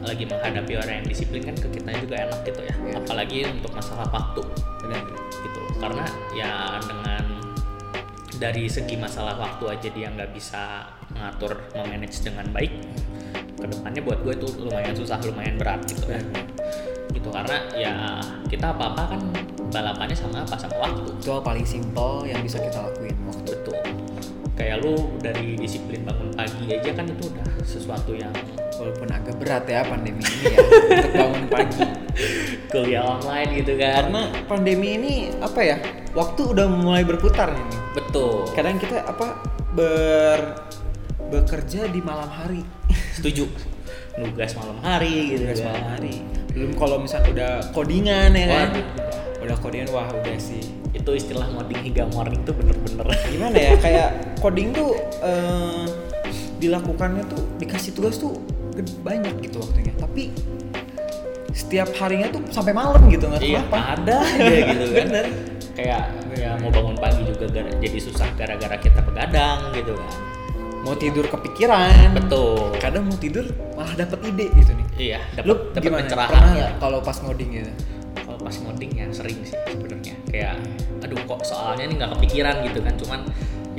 [0.04, 2.76] lagi menghadapi orang yang disiplin kan ke kita juga enak gitu ya.
[2.80, 2.96] Iya.
[3.04, 4.42] apalagi untuk masalah waktu.
[4.86, 5.04] Benar.
[5.40, 5.62] gitu.
[5.80, 7.24] Karena ya dengan
[8.40, 12.72] dari segi masalah waktu aja dia nggak bisa mengatur memanage dengan baik
[13.60, 16.22] ke depannya buat gue itu lumayan susah lumayan berat gitu ya.
[17.12, 17.94] Gitu karena ya
[18.48, 19.22] kita apa apa kan
[19.70, 21.12] balapannya sama apa sama waktu.
[21.20, 23.52] Itu paling simple yang bisa kita lakuin waktu.
[23.60, 23.76] betul.
[24.56, 28.34] Kayak lu dari disiplin bangun pagi aja kan itu udah sesuatu yang
[28.80, 31.84] Walaupun agak berat ya pandemi ini ya untuk bangun pagi.
[32.68, 35.78] kuliah online gitu kan Karena pandemi ini apa ya?
[36.10, 37.52] Waktu udah mulai berputar.
[37.52, 37.76] Nick.
[37.94, 40.40] betul Kadang kita apa ber
[41.28, 42.64] bekerja di malam hari.
[43.14, 43.46] setuju
[44.16, 45.68] nugas malam hari gitu Tugas kan.
[45.70, 46.16] malam hari.
[46.50, 48.70] Belum kalau misalnya udah codingan ya kan.
[49.40, 50.64] Udah codingan wah udah sih.
[50.90, 54.10] itu istilah ngoding hingga morning tuh bener-bener Gimana ya kayak
[54.42, 55.86] coding tuh eh,
[56.60, 58.38] dilakukannya tuh dikasih tugas tuh
[59.02, 59.92] banyak gitu waktunya.
[59.94, 60.32] Tapi
[61.50, 63.98] setiap harinya tuh sampai malam gitu nggak iya kenapa.
[63.98, 65.26] ada aja gitu kan Bener.
[65.74, 66.02] kayak
[66.32, 70.12] ya mau bangun pagi juga gara- jadi susah gara-gara kita begadang gitu kan
[70.80, 72.16] Mau tidur kepikiran.
[72.16, 73.44] betul Kadang mau tidur
[73.74, 74.88] malah dapat ide gitu nih.
[74.98, 76.00] iya Lu dapat dapat gimana?
[76.00, 77.72] pencerahan Pernah nggak kalau pas ngoding gitu?
[78.16, 80.54] kalau pas ngoding ya sering sih sebenarnya kayak
[81.02, 83.20] aduh kok soalnya ini nggak kepikiran gitu kan cuman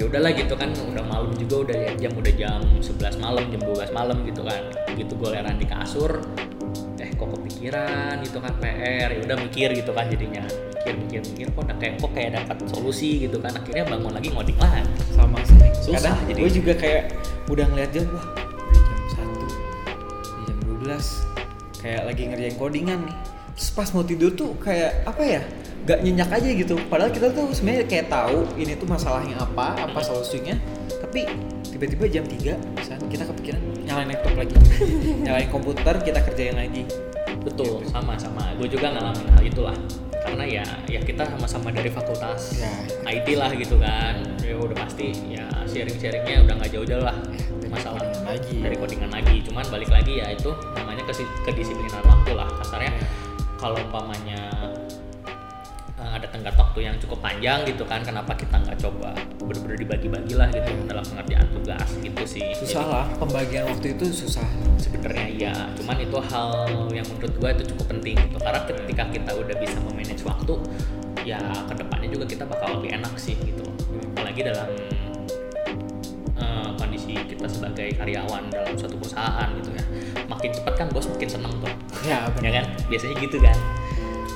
[0.00, 3.92] ya udahlah gitu kan udah malam juga udah jam udah jam 11 malam jam 12
[3.92, 4.62] malam gitu kan.
[4.96, 6.24] Gitu gue leran di kasur
[6.96, 10.40] eh kok kepikiran gitu kan PR ya udah mikir gitu kan jadinya.
[10.80, 13.52] Mikir mikir mikir kok udah kayak kok kayak dapat solusi gitu kan.
[13.52, 15.60] Akhirnya bangun lagi ngoding lagi sama sih.
[15.84, 17.02] Susah, kadang jadi- gue juga kayak
[17.52, 19.46] udah ngeliat jam wah udah jam satu
[20.48, 21.28] jam 12
[21.76, 23.16] kayak lagi ngerjain codingan nih
[23.60, 25.44] terus pas mau tidur tuh kayak apa ya
[25.84, 26.80] gak nyenyak aja gitu.
[26.88, 30.56] Padahal kita tuh sebenarnya kayak tahu ini tuh masalahnya apa apa solusinya.
[30.88, 31.28] Tapi
[31.68, 34.56] tiba-tiba jam 3 misalnya kita kepikiran nyalain laptop lagi.
[35.28, 36.88] Nyalain komputer kita kerjain lagi.
[37.44, 38.48] Betul sama sama.
[38.56, 39.76] Gue juga ngalamin hal itulah.
[40.24, 42.72] Karena ya ya kita sama-sama dari fakultas Ya.
[43.12, 44.24] IT lah gitu kan.
[44.40, 47.16] Ya udah pasti ya sharing sharingnya udah nggak jauh-jauh lah.
[47.60, 48.56] Dari masalah codingan lagi.
[48.56, 49.36] dari codingan lagi.
[49.44, 51.04] Cuman balik lagi ya itu namanya
[51.44, 52.48] kedisiplinan waktu lah.
[52.60, 52.92] Kasarnya
[53.60, 54.40] kalau umpamanya
[56.00, 60.34] eh, ada tenggat waktu yang cukup panjang gitu kan kenapa kita nggak coba bener-bener dibagi-bagi
[60.34, 62.44] lah gitu dalam pengerjaan tugas gitu sih.
[62.56, 64.48] Susah lah pembagian waktu itu susah.
[64.80, 66.50] Sebenarnya iya cuman itu hal
[66.88, 68.38] yang menurut gue itu cukup penting gitu.
[68.40, 70.54] Karena ketika kita udah bisa memanage waktu
[71.28, 73.68] ya ke depannya juga kita bakal lebih enak sih gitu.
[74.16, 74.72] Apalagi dalam
[76.40, 79.84] eh, kondisi kita sebagai karyawan dalam suatu perusahaan gitu ya
[80.30, 81.74] makin cepat kan bos makin seneng tuh.
[82.06, 82.64] Ya ya kan?
[82.86, 83.58] Biasanya gitu kan.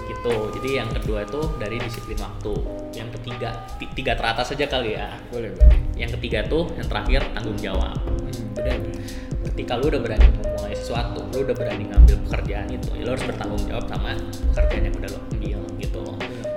[0.05, 0.35] Gitu.
[0.59, 2.53] Jadi yang kedua itu dari disiplin waktu.
[2.93, 5.15] Yang ketiga ti- tiga teratas saja kali ya.
[5.31, 5.79] Boleh boleh.
[5.95, 7.95] Yang ketiga tuh yang terakhir tanggung jawab.
[8.03, 9.03] Hmm, benar benar.
[9.45, 13.23] ketika lu udah berani memulai sesuatu, lu udah berani ngambil pekerjaan itu, ya lu harus
[13.23, 14.11] bertanggung jawab sama
[14.51, 16.03] pekerjaan yang udah lu ambil gitu.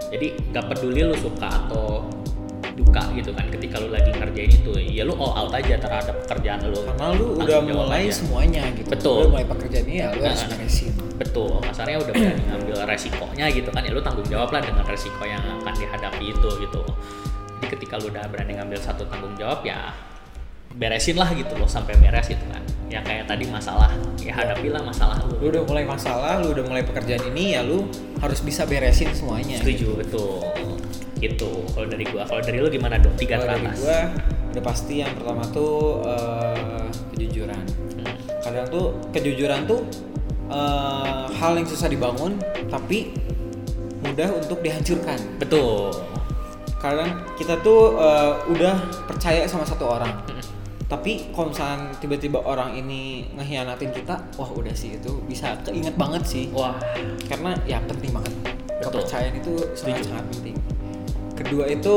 [0.07, 2.07] Jadi nggak peduli lu suka atau
[2.77, 4.71] duka gitu kan ketika lu lagi ngerjain itu.
[4.77, 6.77] Ya lu all out aja terhadap pekerjaan lu.
[6.85, 8.21] Karena lu udah mulai aja.
[8.21, 8.87] semuanya gitu.
[8.93, 9.27] Betul.
[9.27, 10.49] Lu mulai pekerjaan ini ya lu harus Nah.
[10.53, 10.93] beresin.
[11.17, 11.51] Betul.
[11.65, 13.81] Kasarnya udah berani ngambil resikonya gitu kan.
[13.81, 16.81] Ya lu tanggung jawab lah dengan resiko yang akan dihadapi itu gitu.
[17.57, 19.91] Jadi ketika lu udah berani ngambil satu tanggung jawab ya
[20.77, 22.61] beresin lah gitu loh sampai beres gitu kan.
[22.87, 25.33] Ya kayak tadi masalah ya hadapilah masalah lu.
[25.41, 27.89] Lu udah mulai masalah lu udah mulai pekerjaan ini ya lu
[28.21, 29.57] harus bisa beresin semuanya.
[29.57, 30.45] Setuju betul
[31.17, 31.65] gitu.
[31.73, 33.77] Kalau dari gua kalau dari lu gimana dong tiga dari teratas.
[33.81, 33.99] gua
[34.53, 37.63] udah pasti yang pertama tuh eh, kejujuran.
[37.97, 39.81] Hmm, kadang tuh kejujuran tuh
[40.49, 42.37] eh, hal yang susah dibangun
[42.69, 43.13] tapi
[44.01, 45.17] mudah untuk dihancurkan.
[45.41, 45.93] Betul.
[46.77, 50.43] Kadang kita tuh eh, udah percaya sama satu orang Hmm,
[50.87, 56.23] tapi kalau misalnya tiba-tiba orang ini ngehianatin kita wah udah sih itu bisa keinget banget
[56.23, 56.45] sih.
[56.53, 56.77] Wah.
[57.27, 58.33] Karena ya penting banget.
[58.77, 59.03] Betul.
[59.03, 60.55] kepercayaan itu sangat sangat penting
[61.37, 61.95] kedua itu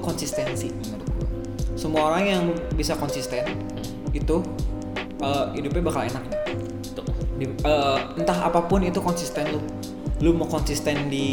[0.00, 0.72] konsistensi.
[0.72, 1.08] Menurut
[1.78, 4.42] semua orang yang bisa konsisten hmm, itu
[5.22, 6.24] eh, hidupnya bakal enak.
[7.38, 9.60] Di- eh, entah apa pun itu konsisten lu.
[10.18, 11.28] Lu mau konsisten di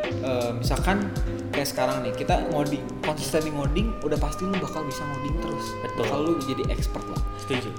[0.00, 1.12] eh, misalkan
[1.52, 5.66] kayak sekarang nih kita ngoding konsisten di ngoding udah pasti lu bakal bisa ngoding terus.
[5.84, 6.00] Betul.
[6.00, 7.20] bakal lu jadi expert lah.
[7.44, 7.70] Setuju.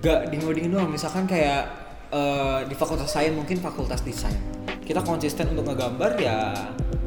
[0.00, 1.66] Gak di ngoding doang misalkan kayak
[2.14, 4.38] eh, di fakultas sains mungkin fakultas desain.
[4.86, 6.54] Kita konsisten untuk ngegambar ya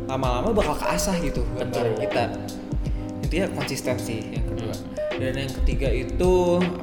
[0.08, 2.02] lama-lama bakal keasah gitu gambar Betul.
[2.04, 2.24] kita.
[3.24, 4.74] Intinya konsistensi yang kedua.
[4.74, 5.22] Hmm.
[5.22, 6.34] dan yang ketiga itu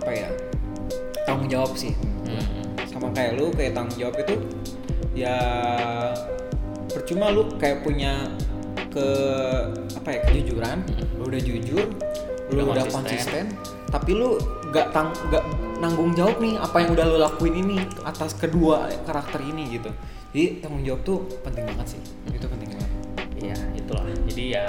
[0.01, 0.29] apa ya
[1.27, 1.93] tanggung jawab sih.
[2.25, 4.35] Hmm, sama kayak lu kayak tanggung jawab itu
[5.12, 5.37] ya
[6.91, 8.31] percuma lu kayak punya
[8.91, 9.07] ke
[9.99, 10.79] apa ya kejujuran.
[11.18, 11.87] Lu udah jujur
[12.51, 13.47] lu Udah udah konsisten.
[13.47, 14.39] konsisten tapi lu
[14.71, 15.43] gak tang gak
[15.83, 19.91] nanggung jawab nih apa yang udah lu lakuin ini atas kedua karakter ini gitu.
[20.31, 22.03] Jadi tanggung jawab tuh penting banget sih.
[22.31, 22.89] Itu penting banget
[23.41, 24.05] Iya itulah.
[24.28, 24.64] Jadi ya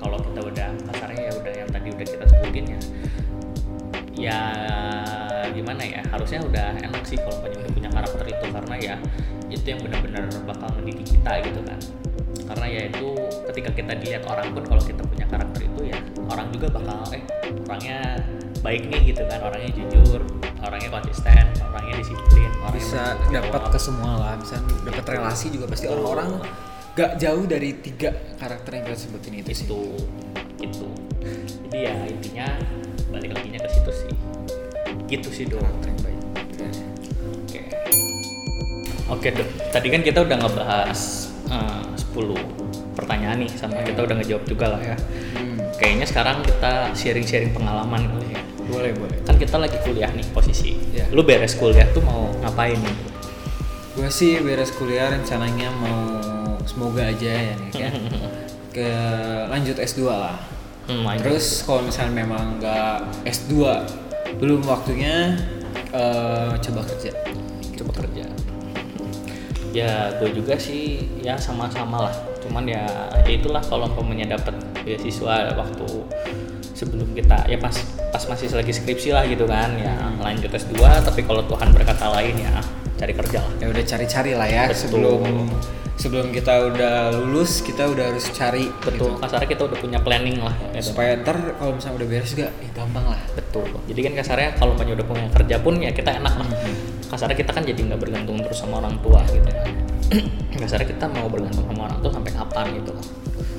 [0.00, 2.80] kalau kita udah kasarnya ya udah yang tadi udah kita sebutin ya.
[4.16, 4.40] Ya
[5.52, 8.94] gimana ya harusnya udah enak sih kalau punya udah punya karakter itu karena ya
[9.52, 11.78] itu yang benar-benar bakal mendidik kita gitu kan.
[12.46, 13.08] Karena ya itu
[13.52, 15.98] ketika kita dilihat orang pun kalau kita punya karakter itu ya
[16.30, 17.22] orang juga bakal eh
[17.66, 17.98] orangnya
[18.62, 20.22] baik nih gitu kan orangnya jujur
[20.62, 25.86] orangnya konsisten orangnya disiplin orangnya bisa dapat ke semua lah bisa dapat relasi juga pasti
[25.86, 26.42] orang-orang
[26.96, 28.08] gak jauh dari tiga
[28.40, 29.68] karakter yang kita sebutin itu sih.
[29.68, 29.80] Itu
[30.64, 30.88] itu.
[31.68, 32.48] Jadi ya intinya
[33.12, 34.12] balik lagi ke situ sih.
[35.04, 36.18] Gitu sih dong karakter yang baik.
[37.44, 37.60] Oke.
[39.12, 39.48] Oke dok.
[39.76, 41.00] Tadi kan kita udah ngebahas
[41.52, 41.84] eh,
[42.16, 44.96] 10 pertanyaan nih sama kita udah ngejawab juga lah ya.
[45.36, 45.60] Hmm.
[45.76, 48.40] kayaknya sekarang kita sharing-sharing pengalaman kali ya.
[48.72, 49.20] Boleh boleh.
[49.28, 50.80] Kan kita lagi kuliah nih posisi.
[50.96, 51.12] Iya.
[51.12, 52.96] lu beres kuliah tuh mau ngapain nih?
[53.92, 56.35] Gue sih beres kuliah rencananya mau
[56.66, 57.92] semoga aja ya nih kan
[58.76, 58.90] ke
[59.48, 60.36] lanjut S2 lah.
[60.86, 63.54] Hmm, terus kalau misalnya memang nggak S2
[64.38, 65.34] belum waktunya
[65.90, 67.10] eh, coba kerja.
[67.80, 68.26] Coba kerja.
[69.72, 72.14] Ya gue juga sih ya sama-sama lah.
[72.44, 72.84] Cuman ya,
[73.24, 74.54] ya itulah kalau umpamanya dapat
[74.84, 75.88] beasiswa waktu
[76.76, 77.72] sebelum kita ya pas
[78.12, 82.36] pas masih lagi skripsi lah gitu kan ya lanjut S2 tapi kalau Tuhan berkata lain
[82.36, 82.60] ya
[83.00, 83.52] cari kerja lah.
[83.60, 84.76] Ya udah cari-cari lah ya Betul.
[84.76, 85.20] sebelum
[85.96, 89.20] sebelum kita udah lulus kita udah harus cari betul gitu.
[89.20, 90.92] kasarnya kita udah punya planning lah gitu.
[90.92, 94.70] supaya ntar kalau misalnya udah beres juga ya gampang lah betul jadi kan kasarnya kalau
[94.72, 96.76] umpamanya udah punya kerja pun ya kita enak lah Hmm.
[97.08, 99.66] kasarnya kita kan jadi nggak bergantung terus sama orang tua gitu kan
[100.62, 102.92] kasarnya kita mau bergantung sama orang tua sampai kapan gitu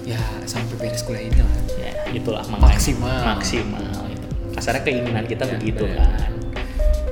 [0.06, 3.22] ya sampai beres kuliah ini lah ya gitulah makanya Maksimal.
[3.34, 4.28] maksimal gitu.
[4.54, 6.00] kasarnya keinginan kita Ya, begitu bener.
[6.00, 6.32] kan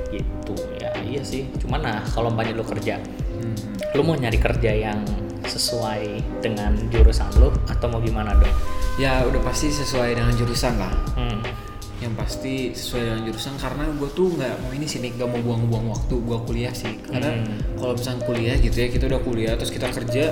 [0.08, 2.96] gitu ya iya sih cuman nah kalau umpamanya lu kerja.
[3.94, 5.00] Lu mau nyari kerja yang
[5.46, 8.50] sesuai dengan jurusan lu atau mau gimana dong
[8.96, 10.92] ya udah pasti sesuai dengan jurusan lah.
[11.16, 11.40] Hmm.
[11.96, 15.96] yang pasti sesuai dengan jurusan karena gue tuh nggak mau ini sih nggak mau buang-buang
[15.96, 16.92] waktu gue kuliah sih.
[17.00, 17.56] Karena Hmm.
[17.80, 20.28] kalau misalnya kuliah gitu ya kita udah kuliah terus kita kerja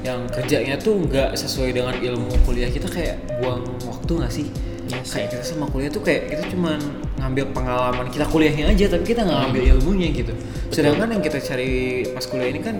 [0.00, 4.48] yang kerjanya tuh nggak sesuai dengan ilmu kuliah kita kayak buang waktu nggak sih
[4.84, 5.12] Iya sih.
[5.14, 6.76] kayak kita sama kuliah tuh kayak kita cuman
[7.16, 9.72] ngambil pengalaman kita kuliahnya aja tapi kita nggak ngambil Hmm.
[9.74, 10.32] ilmunya gitu
[10.68, 11.72] sedangkan yang kita cari
[12.06, 12.76] pas kuliah ini kan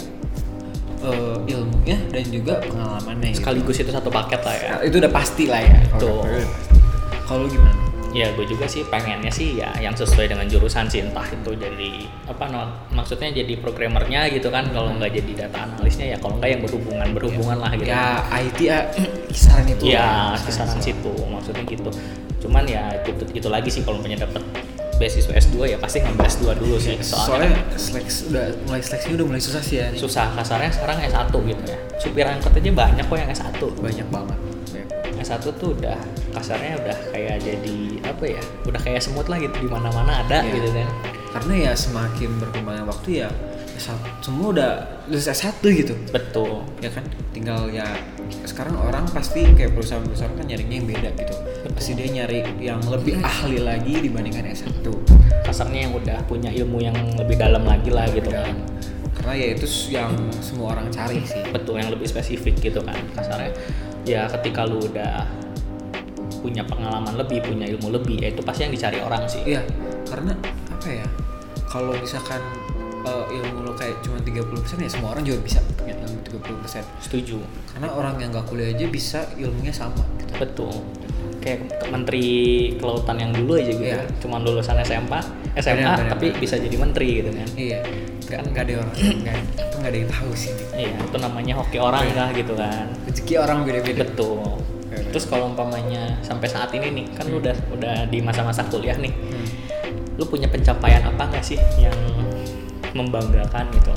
[1.03, 3.39] eh, ilmunya dan juga pengalamannya gitu.
[3.41, 6.09] sekaligus itu satu paket lah ya Nah, itu udah pasti lah ya pasti.
[7.25, 7.84] kalau gimana
[8.15, 12.07] ya gue juga sih pengennya sih ya yang sesuai dengan jurusan sih entah itu jadi
[12.31, 12.63] apa no,
[12.95, 17.09] maksudnya jadi programmernya gitu kan kalau nggak jadi data analisnya ya kalau nggak yang berhubungan
[17.11, 18.79] berhubungan lah gitu ya IT ya
[19.27, 20.39] kisaran itu Iya, lah.
[20.39, 21.91] kisaran situ maksudnya gitu.
[22.39, 24.47] Cuman ya itu itu lagi sih kalau punya dapat
[24.95, 26.95] beasiswa S2 ya pasti ngambil S2 dulu sih.
[27.03, 31.35] Soalnya, soalnya seleksi udah mulai seleksinya udah mulai susah sih ya susah kasarnya sekarang S1
[31.35, 31.79] gitu ya.
[31.99, 33.59] Supir angkot aja banyak kok yang S1.
[33.59, 34.39] banyak banget
[35.25, 35.41] Banyak.
[35.41, 35.99] S1 tuh udah
[36.33, 40.45] kasarnya udah kayak jadi apa ya udah kayak semut lah gitu di mana mana ada
[40.45, 40.53] Iya.
[40.55, 40.89] gitu kan.
[41.35, 43.29] Karena ya semakin berkembangnya waktu ya
[43.75, 44.71] S1 semua udah
[45.11, 45.95] lulus S1 gitu.
[46.13, 46.63] Betul.
[46.79, 47.03] Ya kan?
[47.35, 47.89] Tinggal ya
[48.47, 51.35] sekarang orang pasti kayak perusahaan-perusahaan kan nyarinya yang beda gitu.
[51.75, 54.87] Pasti dia nyari yang lebih ahli lagi dibandingkan S1
[55.43, 58.31] kasarnya yang udah punya ilmu yang lebih dalam lagi lah gitu.
[58.31, 58.55] kan
[59.15, 61.41] karena ya itu yang semua orang cari sih.
[61.49, 63.51] Betul yang lebih spesifik gitu kan kasarnya
[64.05, 65.25] ya ketika lu udah
[66.39, 69.65] punya pengalaman lebih punya ilmu lebih ya itu pasti yang dicari orang sih Iya,
[70.05, 70.37] karena
[70.69, 71.07] apa ya?
[71.65, 72.41] Kalau misalkan
[73.03, 74.45] eh, ilmu lo kayak cuma 30%
[74.79, 76.85] ya semua orang juga bisa punya ilmu 30%.
[77.01, 80.33] setuju Karena orang yang gak kuliah aja bisa ilmunya sama gitu.
[80.37, 80.73] betul
[81.41, 82.25] kayak menteri
[82.77, 84.01] kelautan yang dulu aja gitu Iya.
[84.19, 85.21] cuman lulusan SMA
[85.55, 87.81] SMA tapi bisa jadi menteri gitu kan Iya,
[88.25, 88.95] nggak nggak ada orang
[89.85, 90.53] nggak ada yang tahu sih.
[90.73, 94.01] iya itu namanya hoki orang lah gitu kan Rezeki orang beda-beda.
[94.01, 94.41] betul
[95.13, 99.13] terus kalau umpamanya sampai saat ini nih kan lu udah udah di masa-masa kuliah nih
[99.13, 99.47] Hmm.
[100.17, 101.93] lu punya pencapaian apa nggak sih yang
[102.93, 103.93] membanggakan gitu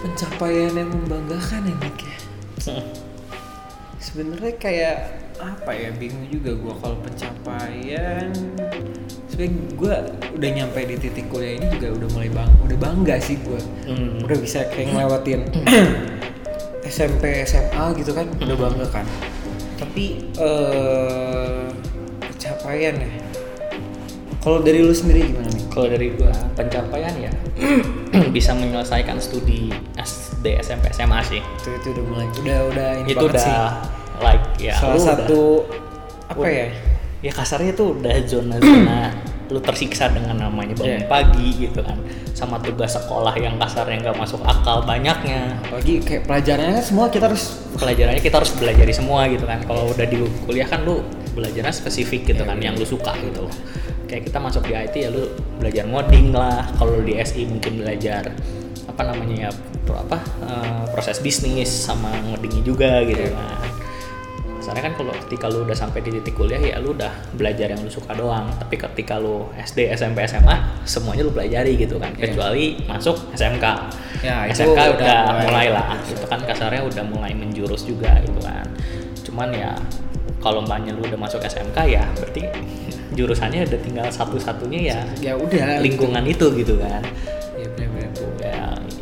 [0.00, 2.16] Pencapaian yang membanggakan ya Nick ya.
[4.02, 4.96] Sebenarnya kayak
[5.38, 8.34] apa ya bingung juga gua kalau pencapaian.
[9.30, 9.94] Sebenarnya gua
[10.34, 13.62] udah nyampe di titik kuliah ini juga udah mulai bang udah bangga sih gua.
[13.86, 14.26] Hmm.
[14.26, 15.40] udah bisa kayak ngelewatin
[16.82, 19.06] SMP SMA gitu kan udah bangga kan.
[19.78, 21.70] Tapi eh
[22.26, 23.10] pencapaian ya.
[24.42, 25.64] Kalau dari lu sendiri gimana nih?
[25.70, 27.32] Kalau dari gua pencapaian ya
[28.34, 29.70] bisa menyelesaikan studi
[30.42, 31.38] SD SMP SMA sih.
[31.38, 33.54] itu itu udah mulai udah udah ini itu udah sih.
[34.18, 35.40] like ya salah lu udah- satu
[36.26, 36.66] apa ya?
[37.22, 39.00] Ya kasarnya itu udah zona-zona
[39.52, 41.06] lu tersiksa dengan namanya bangun Iya.
[41.06, 41.94] pagi gitu kan.
[42.32, 45.54] Sama tugas sekolah yang kasarnya nggak masuk akal banyaknya.
[45.62, 49.62] Apalagi kayak pelajarannya kan semua kita harus pelajarannya kita harus belajari semua gitu kan.
[49.62, 52.64] Kalau udah di kuliah kan lu belajarnya spesifik gitu Iya, kan iya.
[52.66, 53.44] yang lu suka gitu.
[54.08, 55.22] Kayak kita masuk di IT ya lu
[55.56, 56.66] belajar ngoding lah.
[56.74, 58.32] Kalau di SI mungkin belajar
[58.92, 59.50] apa namanya ya
[59.82, 63.32] pro- apa eh, proses bisnis sama ngodingnya juga gitu Iya.
[63.32, 63.70] kan
[64.62, 67.82] Soalnya kan kalau ketika lu udah sampai di titik kuliah ya lu udah belajar yang
[67.82, 68.46] lu suka doang.
[68.54, 70.54] Tapi ketika lu SD, SMP, SMA
[70.86, 72.14] semuanya lu pelajari gitu kan.
[72.14, 72.30] Iya.
[72.30, 73.66] Kecuali masuk SMK.
[74.22, 75.98] Ya, itu SMK udah, udah mulai- mulai lah.
[76.06, 78.62] Itu kan kasarnya udah mulai menjurus juga gitu kan.
[79.26, 79.74] Cuman ya
[80.38, 82.46] kalau mbaknya lu udah masuk SMK ya berarti
[83.18, 87.02] jurusannya udah tinggal satu-satunya ya ya udah lingkungan itu gitu kan.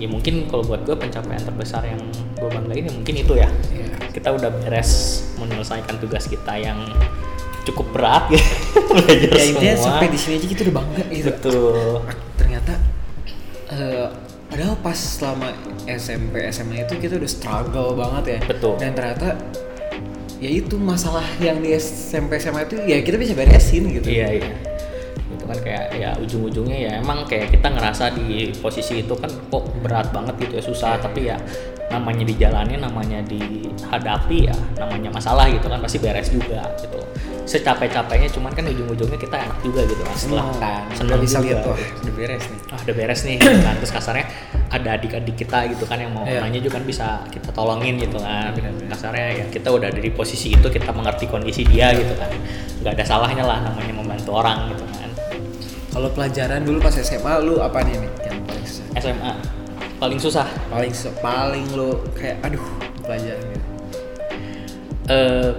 [0.01, 2.01] Ya mungkin kalau buat gue pencapaian terbesar yang
[2.41, 3.49] gue banggain ya mungkin itu ya.
[3.69, 6.81] Ya kita udah beres menyelesaikan tugas kita yang
[7.69, 8.49] cukup berat gitu.
[8.97, 9.85] Belajar ya semua.
[10.01, 11.77] sampai di sini aja kita udah bangga gitu betul.
[12.41, 12.73] Ternyata
[13.77, 14.07] eh,
[14.49, 15.53] padahal pas selama
[15.85, 18.41] SMP SMA itu kita udah struggle banget ya.
[18.49, 18.81] Betul.
[18.81, 19.37] dan ternyata
[20.41, 24.09] ya itu masalah yang di SMP SMA itu ya kita bisa beresin gitu.
[24.09, 24.70] Iya iya
[25.51, 30.09] kan kayak ya ujung-ujungnya ya emang kayak kita ngerasa di posisi itu kan kok berat
[30.11, 30.93] banget gitu ya susah.
[30.97, 31.37] Tapi ya
[31.91, 37.03] namanya dijalani namanya dihadapi ya namanya masalah gitu kan pasti beres juga gitu.
[37.45, 41.39] Secapek-capeknya cuman kan ujung-ujungnya kita enak juga gitu kan setelah seneng kan seneng udah bisa
[41.43, 41.47] juga.
[41.51, 42.59] lihat wah udah beres nih.
[42.71, 43.75] Ah udah beres nih gitu kan.
[43.83, 44.27] Terus kasarnya
[44.71, 46.47] ada adik-adik kita gitu kan yang mau Iya.
[46.47, 48.55] nanya juga kan bisa kita tolongin gitu kan.
[48.55, 48.87] Benar-benar.
[48.95, 52.31] kasarnya ya kita udah ada di posisi itu kita mengerti kondisi dia gitu kan.
[52.87, 54.85] Nggak ada salahnya lah namanya membantu orang gitu
[55.91, 58.87] kalau pelajaran dulu pas SMA lu apa nih nih yang paling susah?
[59.03, 59.33] SMA
[60.01, 60.47] paling susah?
[60.71, 62.65] Paling susah paling lu kayak aduh
[63.03, 63.69] pelajaran gitu.
[65.11, 65.51] Eh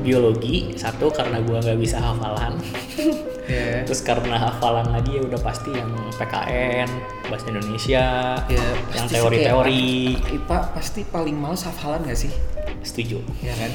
[0.00, 2.56] biologi satu karena gua nggak bisa hafalan.
[3.44, 6.88] Ya terus karena hafalan lagi ya udah pasti yang PKN
[7.28, 8.04] bahasa Indonesia
[8.40, 8.66] ya
[8.96, 10.16] yang teori-teori.
[10.16, 12.32] IPA pasti paling males hafalan gak sih?
[12.80, 13.20] Setuju.
[13.44, 13.68] Ya kan?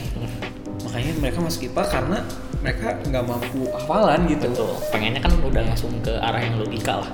[0.89, 2.25] Makanya mereka masuk IPA karena
[2.59, 7.11] mereka nggak mampu hafalan gitu betul pengennya kan udah langsung ke arah yang logika lah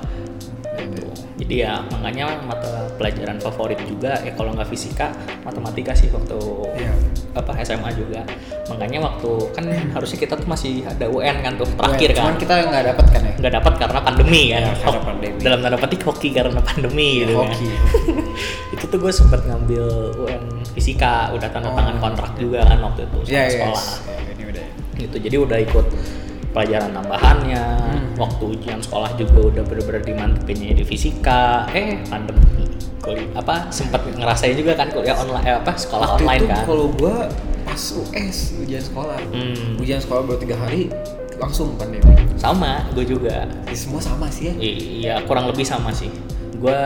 [0.75, 1.07] Gitu.
[1.39, 5.07] Jadi ya makanya mata pelajaran favorit juga ya kalau nggak fisika
[5.41, 6.35] matematika sih waktu
[6.75, 6.91] Iya.
[7.31, 8.27] apa SMA juga.
[8.67, 12.19] Makanya waktu kan harusnya kita tuh masih ada UN kan tuh terakhir Ya, kan.
[12.21, 14.61] cuman kita nggak dapat kan ya nggak dapat karena pandemi kan.
[14.61, 15.39] Ya, karena Hok- pandemi.
[15.39, 17.47] Dalam tanda petik hoki karena pandemi gitu kan.
[17.47, 17.69] hoki
[18.75, 19.85] itu tuh gue sempat ngambil
[20.17, 22.01] UN fisika, udah tanda tangan Oh.
[22.03, 24.14] kontrak juga kan waktu itu sama ya sekolah yes.
[24.97, 25.15] Gitu.
[25.17, 25.85] Jadi udah ikut
[26.49, 28.15] pelajaran tambahannya Hmm.
[28.15, 31.67] waktu ujian sekolah juga udah bener-bener dimantepinnya di fisika.
[31.69, 31.99] Eh.
[32.05, 32.63] Pandemi
[32.99, 36.63] kuliah apa sempat ngerasain juga kan kuliah online eh, apa sekolah Waktu online itu kan?
[36.65, 37.15] kalau gua
[37.61, 39.19] pas US ujian sekolah.
[39.29, 39.77] Hmm.
[39.77, 40.89] ujian sekolah baru tiga hari
[41.35, 42.15] langsung pandemi.
[42.35, 43.43] Sama gue juga.
[43.67, 44.53] Ya, semua sama sih ya.
[44.55, 46.07] I- iya kurang lebih sama sih.
[46.55, 46.79] Gue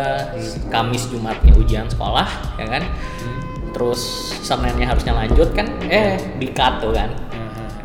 [0.67, 2.25] Kamis Jumatnya ujian sekolah
[2.57, 2.83] ya kan?
[3.21, 3.37] Hmm.
[3.69, 4.01] terus
[4.41, 5.69] Seninnya harusnya lanjut kan?
[5.85, 7.13] Eh di cut tuh kan.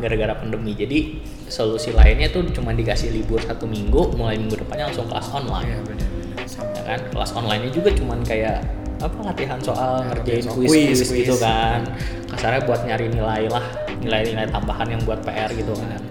[0.05, 0.77] Gara-gara pandemi.
[0.77, 1.17] Jadi
[1.49, 5.67] solusi lainnya tuh cuma dikasih libur satu minggu mulai minggu depannya langsung kelas online.
[5.73, 6.09] Iya benar.
[6.45, 6.69] Sama.
[6.77, 6.99] ya kan?
[7.09, 8.61] Kelas online-nya juga cuman kayak
[9.01, 11.81] apa latihan soal Ya, ngerjain kuis, kuis, kuis gitu kan.
[12.29, 13.65] Kasarnya buat nyari nilai lah
[13.99, 16.01] nilai-nilai tambahan yang buat PR gitu kan.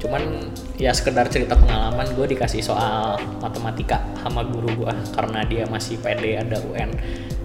[0.00, 0.22] Cuman
[0.76, 6.36] ya sekedar cerita pengalaman gue dikasih soal matematika sama guru gue karena dia masih PD
[6.36, 6.92] ada UN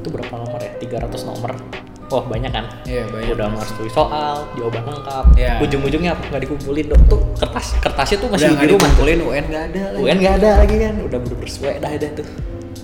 [0.01, 0.71] itu berapa nomor ya?
[0.81, 1.51] 300 nomor
[2.12, 2.66] Wah banyak kan?
[2.84, 3.34] Iya, banyak.
[3.34, 5.26] Udah harus tulis soal, jawaban lengkap.
[5.34, 5.53] Iya.
[5.64, 6.99] Ujung-ujungnya apa nggak dikumpulin dok?
[7.07, 8.80] Tuh kertas kertasnya tuh masih Udah di rumah.
[8.84, 10.01] dikumpulin UN nggak ada lagi.
[10.03, 12.28] UN nggak ada lagi kan udah bener suwe dah dah tuh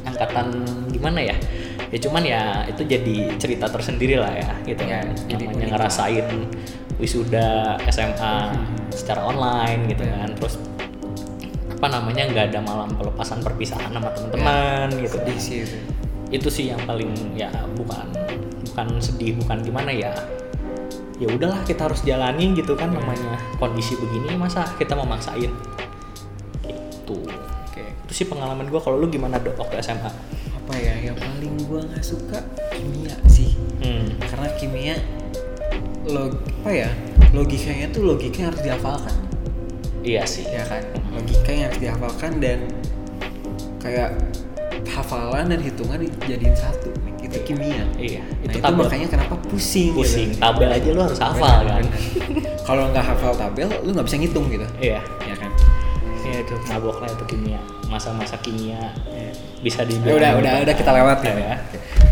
[0.07, 0.47] angkatan
[0.89, 1.35] gimana ya
[1.87, 5.69] ya cuman ya itu jadi cerita tersendiri lah ya gitu Ya, kan jadi namanya unik
[5.71, 6.27] ngerasain
[6.97, 7.49] wisuda
[7.87, 8.35] SMA
[8.89, 10.15] secara online gitu Ya.
[10.23, 10.55] kan terus
[11.69, 15.77] apa namanya nggak ada malam pelepasan perpisahan sama teman-teman gitu kan sih itu.
[16.27, 17.47] itu sih yang paling ya
[17.77, 18.03] bukan
[18.77, 20.13] bukan sedih bukan gimana ya
[21.17, 25.49] ya udahlah kita harus jalani gitu kan namanya kondisi begini masa kita memaksain?
[26.61, 27.17] Gitu.
[27.65, 27.81] Oke.
[28.05, 30.13] itu sih pengalaman gue kalau lu gimana dok waktu SMA
[30.61, 32.37] Apa ya yang paling gua nggak suka
[32.69, 33.57] kimia sih.
[33.81, 34.21] hmm.
[34.29, 34.95] Karena kimia
[36.05, 36.89] log apa ya
[37.33, 39.15] logikanya tuh logika yang harus dihafalkan.
[40.05, 40.45] Iya sih.
[40.45, 40.85] Ya kan?
[41.17, 42.69] Logika yang harus dihafalkan dan
[43.81, 44.21] kayak
[44.85, 47.83] hafalan dan hitungan dijadiin satu itu kimia.
[47.99, 48.23] Iya.
[48.23, 48.79] Nah itu itu, tabel.
[48.87, 49.99] makanya kenapa pusing gitu.
[50.01, 50.29] pusing.
[50.39, 51.83] Tabel aja lu harus hafal kan?
[52.67, 54.67] kalau nggak hafal tabel lu nggak bisa ngitung gitu.
[54.79, 54.99] Iya.
[55.03, 55.51] Ya kan?
[56.27, 57.61] Iya itu mabok lah itu kimia.
[57.87, 58.91] Masa-masa kimia.
[59.07, 59.31] Ya.
[59.57, 61.55] bisa Ya dibilang udah udah udah kita lewatin ya.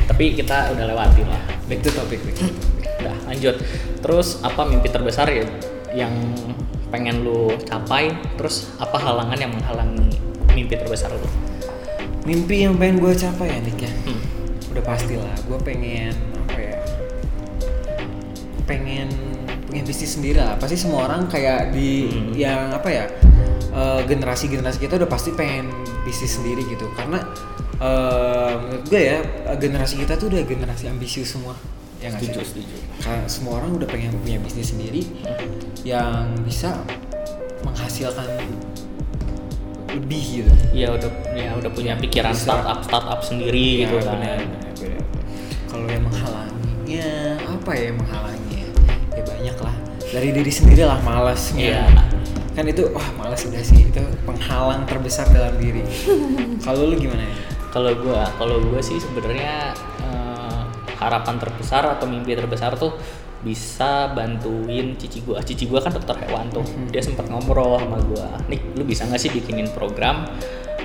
[0.05, 1.41] Tapi kita udah lewatin lah.
[1.65, 2.85] Back to topic back to topic.
[3.05, 3.55] Udah lanjut.
[4.01, 5.45] Terus apa mimpi terbesar ya
[5.93, 6.13] yang
[6.89, 8.11] pengen lu capai?
[8.35, 10.09] Terus apa halangan yang menghalangi
[10.55, 11.27] mimpi terbesar lu?
[12.25, 13.91] mimpi yang pengen gue capai ya Nick ya?
[14.09, 14.19] Hmm.
[14.75, 16.11] Udah pastilah gue pengen
[16.45, 16.77] apa ya
[18.67, 19.07] pengen
[19.65, 22.35] punya bisnis sendiri lah pasti semua orang kayak di Hmm.
[22.35, 23.05] yang apa ya
[24.07, 25.67] generasi generasi kita udah pasti pengen
[26.07, 27.19] bisnis sendiri gitu karena
[27.79, 31.55] eh, menurut gue ya eh, generasi kita tuh udah generasi ambisius semua
[31.99, 32.31] ya nggak sih?
[32.31, 32.75] Setuju, setuju.
[33.03, 35.03] Karena semua orang udah pengen punya bisnis sendiri
[35.83, 36.75] yang bisa
[37.67, 38.27] menghasilkan
[39.95, 42.43] lebih gitu Iya udah ya udah punya pikiran Bisa.
[42.51, 44.19] startup startup sendiri Ya, gitu kan.
[45.71, 47.09] Kalau yang menghalanginya
[47.43, 48.67] apa ya yang menghalanginya?
[49.15, 49.75] Ya banyak lah.
[50.15, 51.59] Dari diri sendiri lah malasnya.
[51.59, 51.83] Iya.
[52.55, 55.83] Kan itu wah malas udah sih itu penghalang terbesar dalam diri.
[56.65, 57.35] Kalau lu gimana ya?
[57.75, 60.59] Kalau gua, kalau gua sih sebenarnya eh,
[60.95, 62.95] harapan terbesar atau mimpi terbesar tuh
[63.45, 65.37] bisa bantuin cici gua.
[65.45, 66.65] Cici gua kan dokter hewan tuh.
[66.89, 68.41] Dia sempat ngobrol sama gua.
[68.49, 70.25] Nih, lu bisa nggak sih bikinin program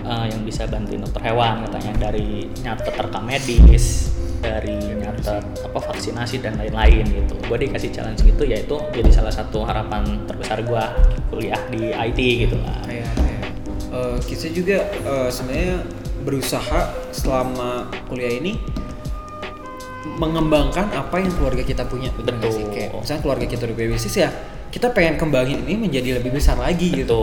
[0.05, 4.13] eh, yang bisa bantuin dokter hewan katanya dari nyatet rekam medis,
[4.45, 7.35] dari nyatet apa vaksinasi dan lain-lain gitu.
[7.49, 10.93] Gua dikasih challenge gitu yaitu jadi salah satu harapan terbesar gua
[11.33, 12.77] kuliah di IT gitu lah.
[12.85, 13.43] Kayak kayak,
[13.89, 15.81] eh, kita juga eh, sebenarnya
[16.21, 18.61] berusaha selama kuliah ini
[20.21, 22.61] mengembangkan apa yang keluarga kita punya nggak sih?
[22.61, 22.75] Betul.
[22.77, 24.29] Kayak misalnya keluarga kita udah bisnis ya
[24.71, 27.03] kita pengen kembangin ini menjadi lebih besar lagi gitu.
[27.03, 27.23] gitu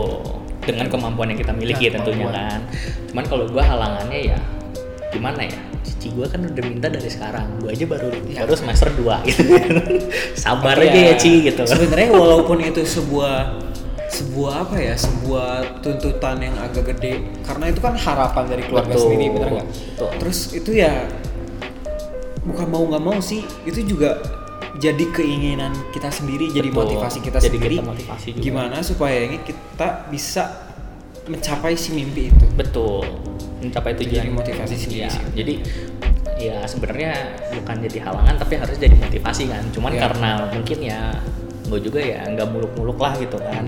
[0.67, 2.59] dengan kemampuan yang kita miliki Nah, tentunya kemampuan.
[2.59, 2.61] kan
[3.07, 4.39] cuman kalau gua halangannya ya
[5.07, 8.43] gimana ya cici gua kan udah minta dari sekarang gua aja baru Ya.
[8.43, 9.41] baru semester 2 gitu
[10.43, 13.63] sabar Tapi aja ya ci gitu Sebenarnya walaupun itu sebuah
[14.07, 19.03] sebuah apa ya sebuah tuntutan yang agak gede karena itu kan harapan dari keluarga Betul,
[19.07, 19.67] sendiri bener nggak?
[19.67, 20.09] betul.
[20.19, 20.91] Terus itu ya
[22.47, 24.17] bukan mau nggak mau sih itu juga
[24.77, 26.81] jadi keinginan kita sendiri jadi Betul.
[26.87, 27.75] motivasi kita Jadi sendiri.
[27.75, 28.43] kita motivasi juga.
[28.43, 30.43] gimana supaya ini kita bisa
[31.25, 32.45] mencapai si mimpi itu?
[32.53, 33.03] Betul.
[33.59, 34.21] Mencapai Itu tujuan.
[34.21, 35.23] jadi motivasi sendiri sih.
[35.35, 35.53] jadi
[36.37, 37.11] ya sebenarnya
[37.51, 39.63] bukan jadi halangan tapi harus jadi motivasi kan.
[39.73, 40.01] Cuman Iya.
[40.07, 40.99] karena mungkin ya
[41.67, 43.67] gue juga ya nggak muluk-muluk lah gitu kan.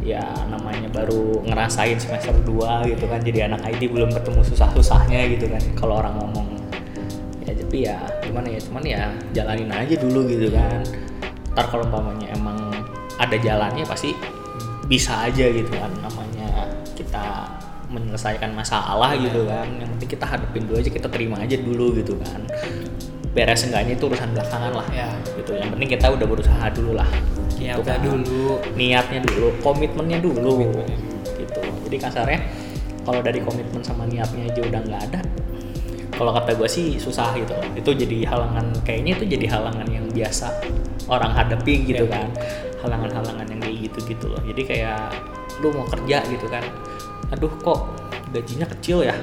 [0.00, 3.20] Ya namanya baru ngerasain semester 2 gitu kan.
[3.20, 5.60] Jadi anak IT belum ketemu susah-susahnya gitu kan.
[5.76, 6.57] Kalau orang ngomong ya
[7.68, 9.02] tapi ya gimana ya cuman ya
[9.36, 10.80] jalanin aja dulu gitu kan.
[11.52, 12.56] Ntar kalau umpamanya emang
[13.20, 14.16] ada jalannya pasti
[14.88, 16.64] bisa aja gitu kan namanya
[16.96, 17.44] kita
[17.92, 19.68] menyelesaikan masalah gitu kan.
[19.76, 22.40] Yang penting kita hadapin dulu aja kita terima aja dulu gitu kan.
[23.36, 25.12] Beres enggaknya itu urusan belakangan lah Ya.
[25.36, 25.52] gitu.
[25.52, 27.08] Yang penting kita udah berusaha dulu lah.
[27.52, 28.64] Gitu Niatnya dulu.
[28.80, 30.96] niatnya dulu komitmennya dulu Komitmennya.
[31.36, 31.60] gitu.
[31.84, 32.40] Jadi kasarnya
[33.04, 35.20] kalau dari komitmen sama niatnya aja udah nggak ada
[36.18, 40.50] kalau kata gue sih susah gitu itu jadi halangan kayaknya itu jadi halangan yang biasa
[41.06, 42.18] orang hadapi gitu Ya.
[42.20, 42.28] kan
[42.78, 45.00] halangan-halangan yang kayak gitu gitu loh jadi kayak
[45.62, 46.62] lu mau kerja gitu kan
[47.30, 47.80] aduh kok
[48.30, 49.14] gajinya kecil ya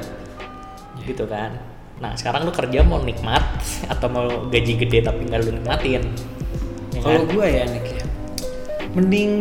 [1.03, 1.51] gitu kan
[1.95, 3.39] Nah sekarang lu kerja mau nikmat
[3.87, 6.03] atau mau gaji gede tapi nggak lu nikmatin?
[6.91, 7.31] Ya Kalau kan?
[7.31, 8.03] gue ya Nick ya,
[8.91, 9.31] mending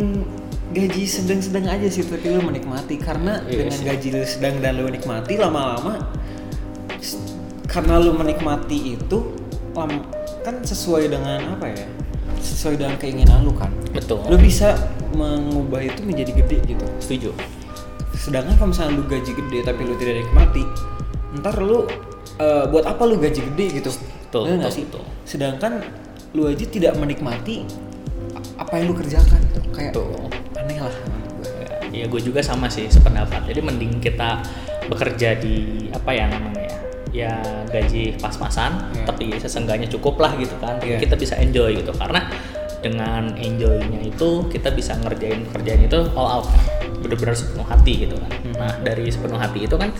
[0.71, 3.83] gaji sedang-sedang aja sih tapi lu menikmati karena Iya dengan sih.
[3.83, 5.99] gaji lu sedang dan lu nikmati lama-lama
[7.75, 9.35] karena lu menikmati itu
[10.47, 11.83] kan sesuai dengan apa ya
[12.39, 14.23] sesuai dengan keinginan lu kan Betul.
[14.31, 14.79] lu bisa
[15.11, 17.29] mengubah itu menjadi gede gitu Setuju.
[18.15, 20.63] sedangkan kalau misalnya lu gaji gede tapi lu tidak nikmati
[21.43, 21.83] ntar lu
[22.39, 23.91] eh, buat apa lu gaji gede gitu
[24.31, 25.03] Betul, betul, sih betul.
[25.27, 25.83] sedangkan
[26.31, 27.67] lu aja tidak menikmati
[28.55, 29.39] apa yang lu kerjakan
[29.75, 30.31] kayak Betul.
[30.55, 30.95] aneh lah.
[31.95, 33.47] Ya gue juga sama sih sependapat.
[33.47, 34.43] Jadi mending kita
[34.91, 36.64] bekerja di apa ya namanya
[37.15, 37.31] ya?
[37.31, 39.03] Ya gaji pas-pasan, Iya.
[39.07, 40.75] tapi seseenggaknya cukup lah gitu kan.
[40.83, 40.99] Iya.
[40.99, 42.27] Kita bisa enjoy gitu karena
[42.83, 46.61] dengan enjoynya itu kita bisa ngerjain pekerjaan itu all out kan.
[47.05, 48.31] bener-bener sepenuh hati gitu kan.
[48.41, 48.53] Hmm.
[48.57, 49.93] Nah dari sepenuh hati itu kan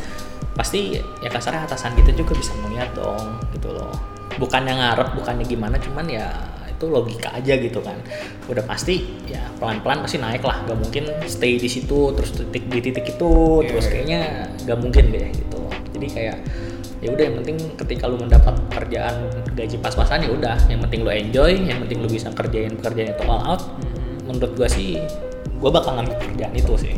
[0.57, 3.93] pasti ya kasarnya atasan kita juga bisa melihat dong gitu loh.
[4.41, 6.33] Bukannya ngarep, bukannya gimana, cuman ya
[6.75, 7.95] itu logika aja gitu kan
[8.51, 8.99] udah pasti
[9.31, 13.31] ya pelan-pelan pasti naik lah gak mungkin stay di situ terus titik di titik itu
[13.63, 13.91] Iya, terus iya.
[13.95, 14.21] kayaknya
[14.67, 15.61] gak mungkin deh gitu
[15.95, 16.37] jadi kayak
[17.05, 20.57] ya udah yang penting ketika lu mendapat pekerjaan gaji pas-pasan ya udah.
[20.65, 23.61] Yang penting lu enjoy yang penting lu bisa kerjain pekerjaan itu all out.
[24.25, 24.97] Menurut gua sih
[25.61, 26.95] gua bakal ngambil pekerjaan itu sih.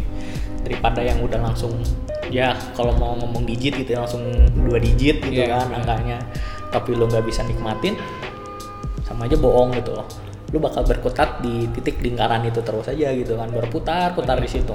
[0.63, 1.75] Daripada yang udah langsung
[2.31, 4.23] ya kalau mau ngomong digit gitu ya langsung
[4.67, 5.79] dua digit gitu Iya, kan benar.
[5.83, 6.17] angkanya.
[6.71, 7.99] Tapi lu nggak bisa nikmatin
[9.03, 10.07] sama aja bohong gitu loh.
[10.55, 13.51] Lu bakal berkutat di titik lingkaran itu terus aja gitu kan.
[13.51, 14.71] Berputar putar di situ.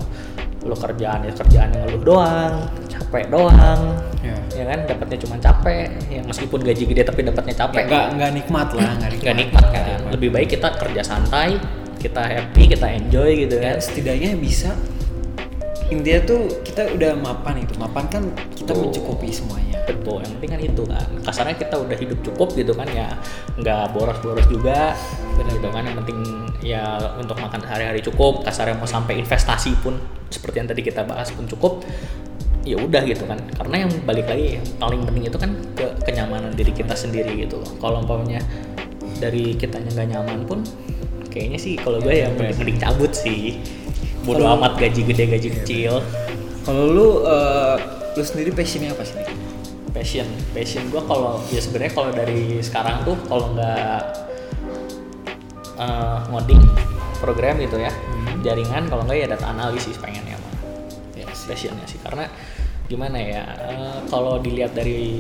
[0.69, 2.69] Lu kerjaan ya kerjaan yang lu doang
[3.13, 3.81] capek doang.
[4.25, 4.37] Ya.
[4.57, 5.93] ya kan dapatnya cuma capek.
[6.09, 7.85] Ya meskipun gaji gede tapi dapatnya capek.
[7.85, 9.65] Nggak nggak nikmat lah nggak nikmat nggak nikmat.
[9.69, 9.85] kan?
[9.85, 10.13] Nikmat.
[10.17, 11.61] lebih baik kita kerja santai
[12.01, 13.85] kita happy kita enjoy gitu ya kan.
[13.85, 14.73] setidaknya bisa.
[15.93, 17.77] India tuh kita udah mapan itu.
[17.77, 18.25] Mapan kan
[18.57, 18.89] kita Betul.
[18.89, 19.77] mencukupi semuanya.
[19.85, 20.25] Betul.
[20.25, 21.09] Yang penting kan itu kan?
[21.21, 23.13] Kasarnya kita udah hidup cukup gitu kan ya.
[23.61, 24.97] Nggak boros-boros juga.
[25.37, 25.85] Benar gitu kan?
[25.85, 26.19] Yang penting
[26.65, 28.41] ya untuk makan sehari-hari cukup.
[28.41, 30.01] Kasarnya mau sampai investasi pun
[30.33, 31.85] seperti yang tadi kita bahas pun cukup
[32.63, 33.39] ya udah gitu kan.
[33.59, 37.63] Karena yang balik lagi yang paling penting itu kan ke kenyamanan diri kita sendiri gitu
[37.63, 37.71] loh.
[37.83, 38.43] Kalau umpamanya
[39.19, 40.61] dari kitanya nggak nyaman pun
[41.31, 43.63] kayaknya sih kalau gue ya mending, mending cabut sih.
[44.23, 45.99] Bodo amat gaji gede gaji kecil.
[46.63, 47.77] Kalau lu eh,
[48.15, 49.19] lu sendiri passionnya apa sih?
[49.93, 54.01] Passion passion gue kalau ya sebenarnya kalau dari sekarang tuh kalau nggak
[55.83, 56.63] eh, ngoding
[57.19, 57.91] program gitu ya
[58.43, 60.55] jaringan kalau nggak ya data analisis pengennya mah.
[61.19, 62.31] Ya passionnya sih karena
[62.87, 65.17] gimana ya eh, kalau dilihat dari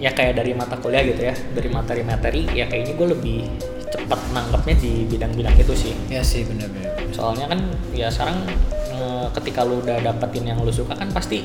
[0.00, 3.38] ya kayak dari mata kuliah gitu ya dari materi-materi ya kayaknya gue lebih
[3.90, 5.92] cepat nangkepnya di bidang-bidang itu sih.
[6.08, 7.60] Ya sih benar-benar soalnya kan
[7.92, 8.46] ya sekarang
[8.94, 11.42] eh, ketika lu udah dapetin yang lu suka kan pasti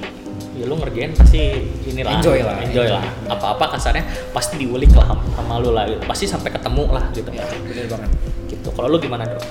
[0.56, 2.96] ya lu ngerjain pasti inilah Enjoy lah, enjoy enjoy.
[2.96, 3.04] lah.
[3.28, 6.00] Apa-apa kasarnya pasti diulik lah sama- lu lah gitu.
[6.08, 7.28] pasti sampai ketemu lah gitu.
[7.36, 8.10] Ya benar banget.
[8.48, 8.68] Gitu.
[8.72, 9.44] Kalau lu gimana dong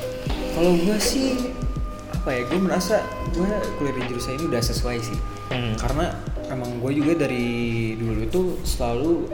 [0.54, 1.50] kalau gua sih
[2.25, 3.45] apa ya gue merasa gue
[3.77, 5.77] kuliah di jurusan ini udah sesuai sih Hmm.
[5.77, 6.09] karena
[6.47, 7.45] emang gue juga dari
[7.95, 9.29] dulu itu selalu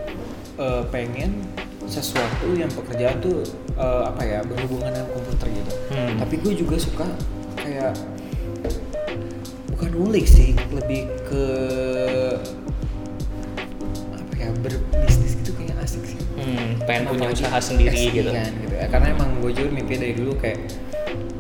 [0.57, 1.39] eh, pengen
[1.87, 6.19] sesuatu yang pekerjaan tuh eh, apa ya berhubungan dengan komputer gitu Hmm.
[6.19, 7.07] tapi gue juga suka
[7.57, 7.95] kayak
[9.71, 11.45] bukan ngulik sih lebih ke
[14.13, 18.49] apa ya berbisnis gitu kayak asik sih Hmm, pengen punya Apalagi usaha sendiri gitu kan,
[18.57, 18.87] gitu ya.
[18.89, 20.59] karena emang gue juga mimpi dari dulu kayak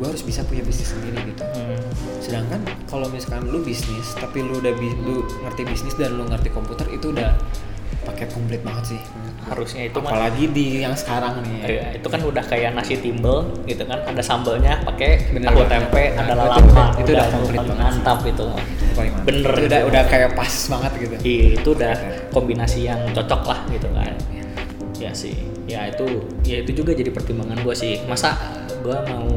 [0.01, 1.45] gue harus bisa punya bisnis sendiri gitu.
[1.45, 1.77] Hmm.
[2.19, 6.49] sedangkan kalau misalkan lu bisnis tapi lu udah bi- lu ngerti bisnis dan lu ngerti
[6.49, 7.37] komputer itu udah
[8.01, 9.01] paket komplit banget sih.
[9.43, 10.09] Harusnya itu mah.
[10.09, 11.59] Apalagi di yang sekarang nih.
[11.61, 11.85] Ya.
[11.93, 14.01] Itu kan udah kayak nasi timbel gitu kan.
[14.03, 16.65] Ada sambelnya pakai tahu tempe Nah, ada itu lalapan.
[16.65, 19.27] udah- itu udah komplit paling banget mantap itu Itu paling mantap.
[19.27, 19.53] bener.
[19.53, 21.15] Itu udah udah kayak pas banget gitu.
[21.21, 21.95] Iya, itu udah
[22.31, 24.13] kombinasi yang cocok lah gitu kan.
[24.97, 25.35] Ya sih,
[25.67, 26.07] ya itu
[26.43, 28.01] ya itu juga jadi pertimbangan gue sih.
[28.07, 28.33] Masa
[28.81, 29.29] gue mau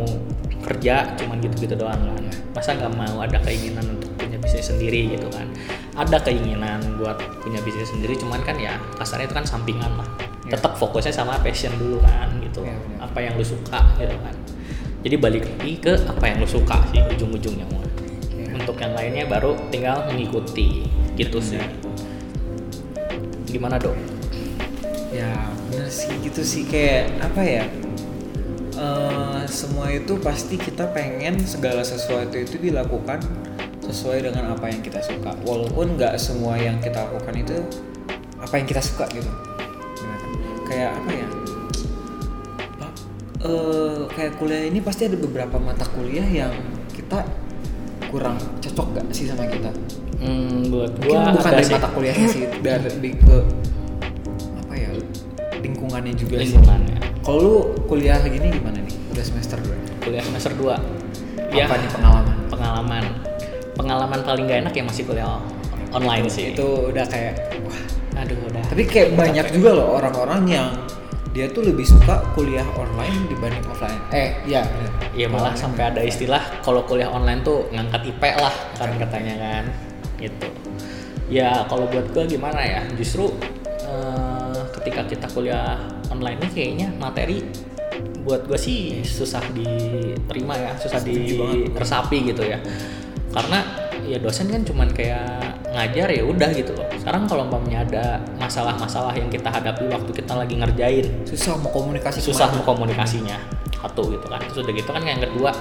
[0.64, 2.24] kerja cuman gitu-gitu doang kan?
[2.56, 5.46] Masa nggak mau ada keinginan untuk punya bisnis sendiri gitu kan?
[5.94, 10.08] Ada keinginan buat punya bisnis sendiri, cuman kan ya kasarnya itu kan sampingan lah.
[10.48, 10.58] Ya.
[10.58, 12.64] Tetap fokusnya sama passion dulu kan gitu.
[12.64, 13.12] Ya, benar.
[13.12, 14.36] apa yang lu suka gitu kan.
[15.04, 17.68] Jadi balik lagi ke apa yang lu suka sih ujung-ujungnya.
[18.34, 18.56] Ya.
[18.56, 20.88] Untuk yang lainnya baru tinggal mengikuti
[21.20, 21.62] gitu sih.
[23.46, 24.14] Gimana dong?
[25.14, 25.30] ya
[25.70, 27.64] bener sih gitu sih kayak apa ya
[28.78, 33.22] eh, semua itu pasti kita pengen segala sesuatu itu dilakukan
[33.84, 35.36] sesuai dengan apa yang kita suka.
[35.44, 37.58] Walaupun nggak semua yang kita lakukan itu
[38.40, 39.30] apa yang kita suka gitu.
[40.68, 41.28] Kayak apa ya?
[43.44, 46.56] Eh, kayak kuliah ini pasti ada beberapa mata kuliah yang
[46.96, 47.28] kita
[48.08, 49.68] kurang cocok gak sih sama kita?
[50.24, 51.76] Hmm, buat mungkin gua bukan ada dari sih.
[51.76, 53.38] mata kuliahnya sih dari lebih ke
[55.60, 56.56] lingkungannya juga sih.
[57.24, 57.56] Kalau lu
[57.88, 58.96] kuliah gini gimana nih?
[59.16, 60.04] Udah semester 2.
[60.04, 60.76] kuliah semester 2
[61.56, 62.36] Apa nih pengalaman?
[62.52, 63.04] pengalaman
[63.74, 65.40] pengalaman paling gak enak ya masih kuliah
[65.96, 67.80] online sih Itu udah kayak wah.
[68.20, 70.68] aduh udah Tapi kayak banyak juga loh orang-orang yang
[71.34, 73.98] dia tuh lebih suka kuliah online dibanding offline.
[74.14, 74.62] Eh, iya.
[74.70, 74.92] bener.
[75.18, 79.64] Iya malah sampai ada istilah kalau kuliah online tuh ngangkat IP lah kan katanya kan
[80.22, 80.46] gitu.
[81.34, 83.34] Ya kalau buat gua gimana ya justru
[83.82, 85.82] eh, ketika kita kuliah
[86.14, 87.42] online ini kayaknya materi
[88.24, 92.62] buat gua sih susah diterima ya susah diresapi gitu ya.
[93.34, 93.60] Karena
[94.06, 96.86] ya dosen kan cuman kayak ngajar ya udah gitu loh.
[97.02, 98.06] Sekarang kalau umpamanya ada
[98.38, 102.58] masalah-masalah yang kita hadapi waktu kita lagi ngerjain Susah mau komunikasi susah ke mana.
[102.62, 103.38] mau komunikasinya.
[103.74, 105.52] Satu gitu kan terus udah gitu kan yang kedua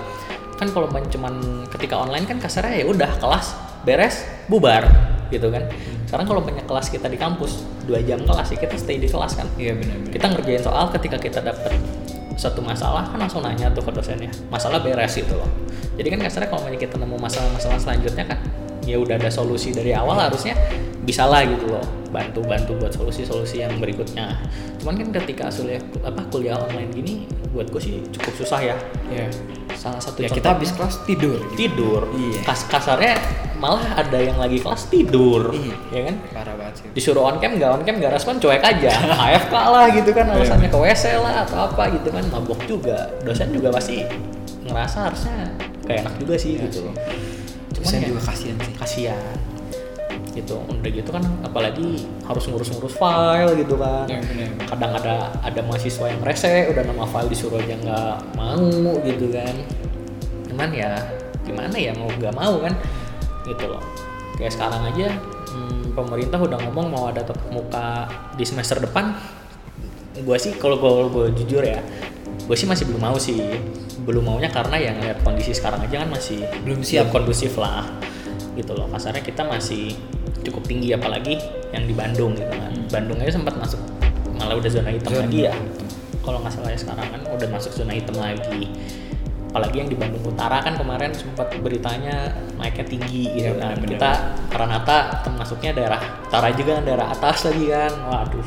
[0.62, 4.86] kan kalau cuman ketika online kan kasarnya ya udah kelas beres bubar
[5.34, 5.66] gitu kan
[6.12, 9.32] sekarang kalau banyak kelas kita di kampus dua jam kelas ya kita stay di kelas
[9.32, 9.48] kan.
[9.56, 10.12] Iya benar-benar.
[10.12, 11.72] kita ngerjain soal ketika kita dapet
[12.36, 14.28] satu masalah kan langsung nanya tuh ke dosennya.
[14.52, 15.48] Masalah beres gitu loh.
[15.96, 18.44] Jadi kan kasarnya kalau kita nemu masalah-masalah selanjutnya kan
[18.82, 20.58] ya udah ada solusi dari awal harusnya
[21.00, 24.36] bisa lah gitu loh bantu bantu buat solusi-solusi yang berikutnya
[24.78, 27.14] cuman kan ketika kuliah apa kuliah online gini
[27.50, 28.76] buat gue sih cukup susah ya
[29.08, 29.26] Iya.
[29.72, 31.36] salah satu Ya kita habis kelas tidur.
[31.52, 32.40] tidur Iya.
[32.42, 33.16] Kas kasarnya
[33.54, 35.74] malah ada yang lagi kelas tidur Iya.
[35.90, 36.86] ya kan Parah banget sih.
[36.92, 38.92] disuruh on cam nggak on cam nggak respon cuek aja
[39.26, 43.50] AFK lah gitu kan alasannya ke WC lah atau apa gitu kan mabok juga dosen
[43.50, 44.04] juga pasti
[44.62, 45.36] ngerasa harusnya
[45.82, 46.92] kayak enak juga sih Iya gitu sih.
[47.82, 48.74] Loh Dosen ya, juga kasihan sih.
[48.78, 49.36] kasihan.
[50.32, 54.06] Gitu udah gitu kan apalagi harus ngurus-ngurus file gitu kan.
[54.08, 54.48] Iya, bener.
[54.70, 59.54] kadang ada ada mahasiswa yang rese udah nama file disuruh aja nggak mau gitu kan.
[60.48, 60.96] Cuman ya
[61.42, 62.72] gimana ya mau nggak mau kan.
[63.44, 63.82] Gitu loh.
[64.38, 65.12] Kayak sekarang aja
[65.52, 68.08] hmm, pemerintah udah ngomong mau ada tatap muka
[68.38, 69.12] di semester depan.
[70.22, 70.78] Gue sih kalau
[71.10, 71.82] gue jujur ya
[72.42, 73.38] gue sih masih belum mau sih
[74.02, 77.10] belum maunya karena ya ngeliat kondisi sekarang aja kan masih Belum siap.
[77.10, 77.86] kondusif lah
[78.52, 78.90] gitu loh.
[78.90, 79.94] Kasarnya kita masih
[80.42, 81.38] cukup tinggi apalagi
[81.70, 82.74] yang di Bandung gitu kan.
[82.90, 83.78] Bandung aja sempat masuk
[84.34, 85.54] malah udah zona hitam Zona lagi ya.
[86.22, 88.62] kalau nggak salah ya sekarang kan udah masuk zona hitam lagi.
[89.52, 93.76] Apalagi yang di Bandung Utara kan kemarin sempat beritanya naiknya tinggi gitu Iya, kan.
[93.76, 93.90] benar-benar.
[93.92, 94.10] kita
[94.48, 97.92] Karanata termasuknya daerah utara juga kan daerah atas lagi kan.
[98.02, 98.46] Waduh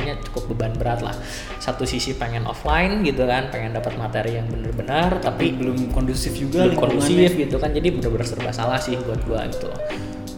[0.00, 1.12] makanya cukup beban berat lah
[1.60, 6.32] satu sisi pengen offline gitu kan pengen dapat materi yang bener-bener Tapi tapi belum kondusif
[6.32, 9.68] juga belum kondusif gitu kan jadi bener-bener serba salah sih buat gua gitu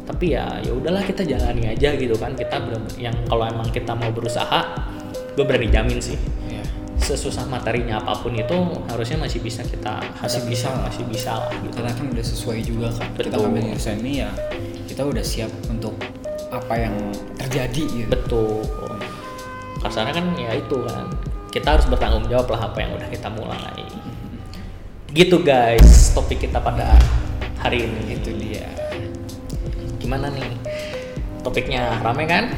[0.03, 3.95] tapi ya ya udahlah kita jalani aja gitu kan kita bener yang kalau emang kita
[3.95, 4.67] mau berusaha
[5.39, 6.19] gue berani jamin sih
[6.51, 6.67] Iya.
[6.99, 8.59] sesusah materinya apa pun itu
[8.91, 10.91] harusnya masih bisa kita Masih bisa lah.
[10.91, 13.09] masih bisa lah gitu Karena kan udah sesuai juga kan.
[13.15, 13.41] Kita Betul.
[13.47, 14.31] ngambil jurusan ini ya
[14.85, 15.95] kita udah siap untuk
[16.53, 16.95] apa yang
[17.41, 18.09] terjadi gitu.
[18.13, 18.61] betul
[19.83, 21.11] kasarnya kan ya itu kan.
[21.53, 23.85] Kita harus bertanggung jawab lah apa yang udah kita mulai.
[25.13, 26.97] Gitu guys topik kita pada
[27.61, 28.17] hari ini.
[28.17, 28.71] Itu dia.
[30.01, 30.51] gimana nih?
[31.47, 32.51] Topiknya rame kan?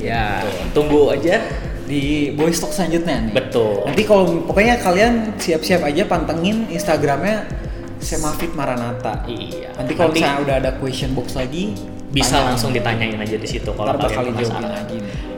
[0.00, 0.44] Ya.
[0.72, 1.42] Tunggu aja.
[1.90, 3.34] Di Boys Talk selanjutnya nih.
[3.34, 3.82] betul.
[3.82, 7.50] Nanti kalau pokoknya kalian siap-siap aja pantengin Instagramnya
[7.98, 9.26] Semafit Maranata.
[9.26, 9.74] iya.
[9.74, 11.74] Nanti kalau misalnya udah ada question box lagi
[12.10, 15.29] bisa langsung ditanyain aja di situ kalau kalian penasaran lagi nih.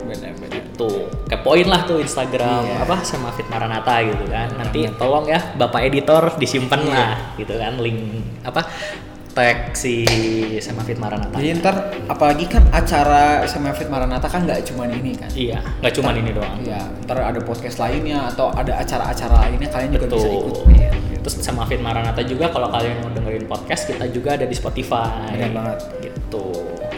[0.73, 2.81] Tuh kepoin lah tuh Instagram Iya.
[2.81, 6.91] apa sama Fit Maranata gitu kan nanti tolong ya bapak editor disimpan Iya.
[6.91, 8.01] lah gitu kan link
[8.41, 8.65] apa
[9.31, 10.05] tag si
[10.59, 15.25] sama Fit Maranata Jadi ntar apalagi kan acara Semafit Maranata kan nggak cuma ini kan.
[15.31, 19.89] iya nggak cuma ini doang Iya, ntar ada podcast lainnya atau ada acara-acara lainnya kalian
[19.91, 20.53] juga bisa ikut.
[20.53, 21.21] betul Iya, gitu.
[21.23, 25.09] terus sama Fit Maranata juga kalau kalian mau dengerin podcast kita juga ada di Spotify
[25.27, 25.77] Benar banget.
[25.99, 26.45] gitu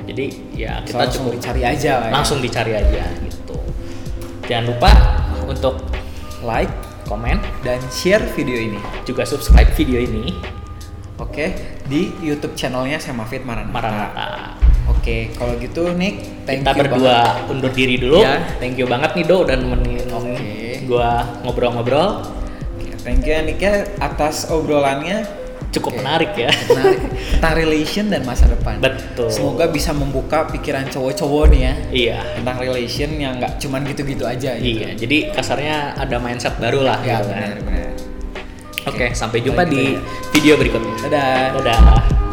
[0.06, 2.12] jadi ya Kita kita langsung cukup dicari aja ya.
[2.12, 3.35] langsung dicari aja gitu
[4.46, 4.92] jangan lupa
[5.46, 5.82] untuk
[6.42, 6.72] like
[7.06, 8.80] komen dan share video ini.
[9.04, 10.34] juga subscribe video ini
[11.16, 11.56] Oke,
[11.88, 13.72] di YouTube channelnya Semafit Maranata.
[13.72, 14.28] Maranata
[14.86, 17.50] Oke, kalau gitu Nick, thank kita you berdua banget.
[17.50, 18.44] undur diri dulu Ya.
[18.60, 20.36] thank you banget nih Do udah nemenin Oke.
[20.86, 22.26] gua ngobrol-ngobrol
[23.06, 25.45] Thank you ya Nick ya atas obrolannya
[25.76, 26.00] cukup Oke.
[26.00, 27.02] menarik ya menarik
[27.36, 28.80] tentang relation dan masa depan.
[28.80, 34.24] betul Semoga bisa membuka pikiran cowok-cowok nih ya iya tentang relation yang nggak cuman gitu-gitu
[34.24, 34.56] aja.
[34.56, 34.82] Gitu.
[34.82, 37.92] iya jadi kasarnya ada mindset baru lah Ya gitu kan benar-benar.
[38.86, 41.60] oke sampai jumpa di gitu video berikutnya Dadah.
[41.60, 42.25] dadah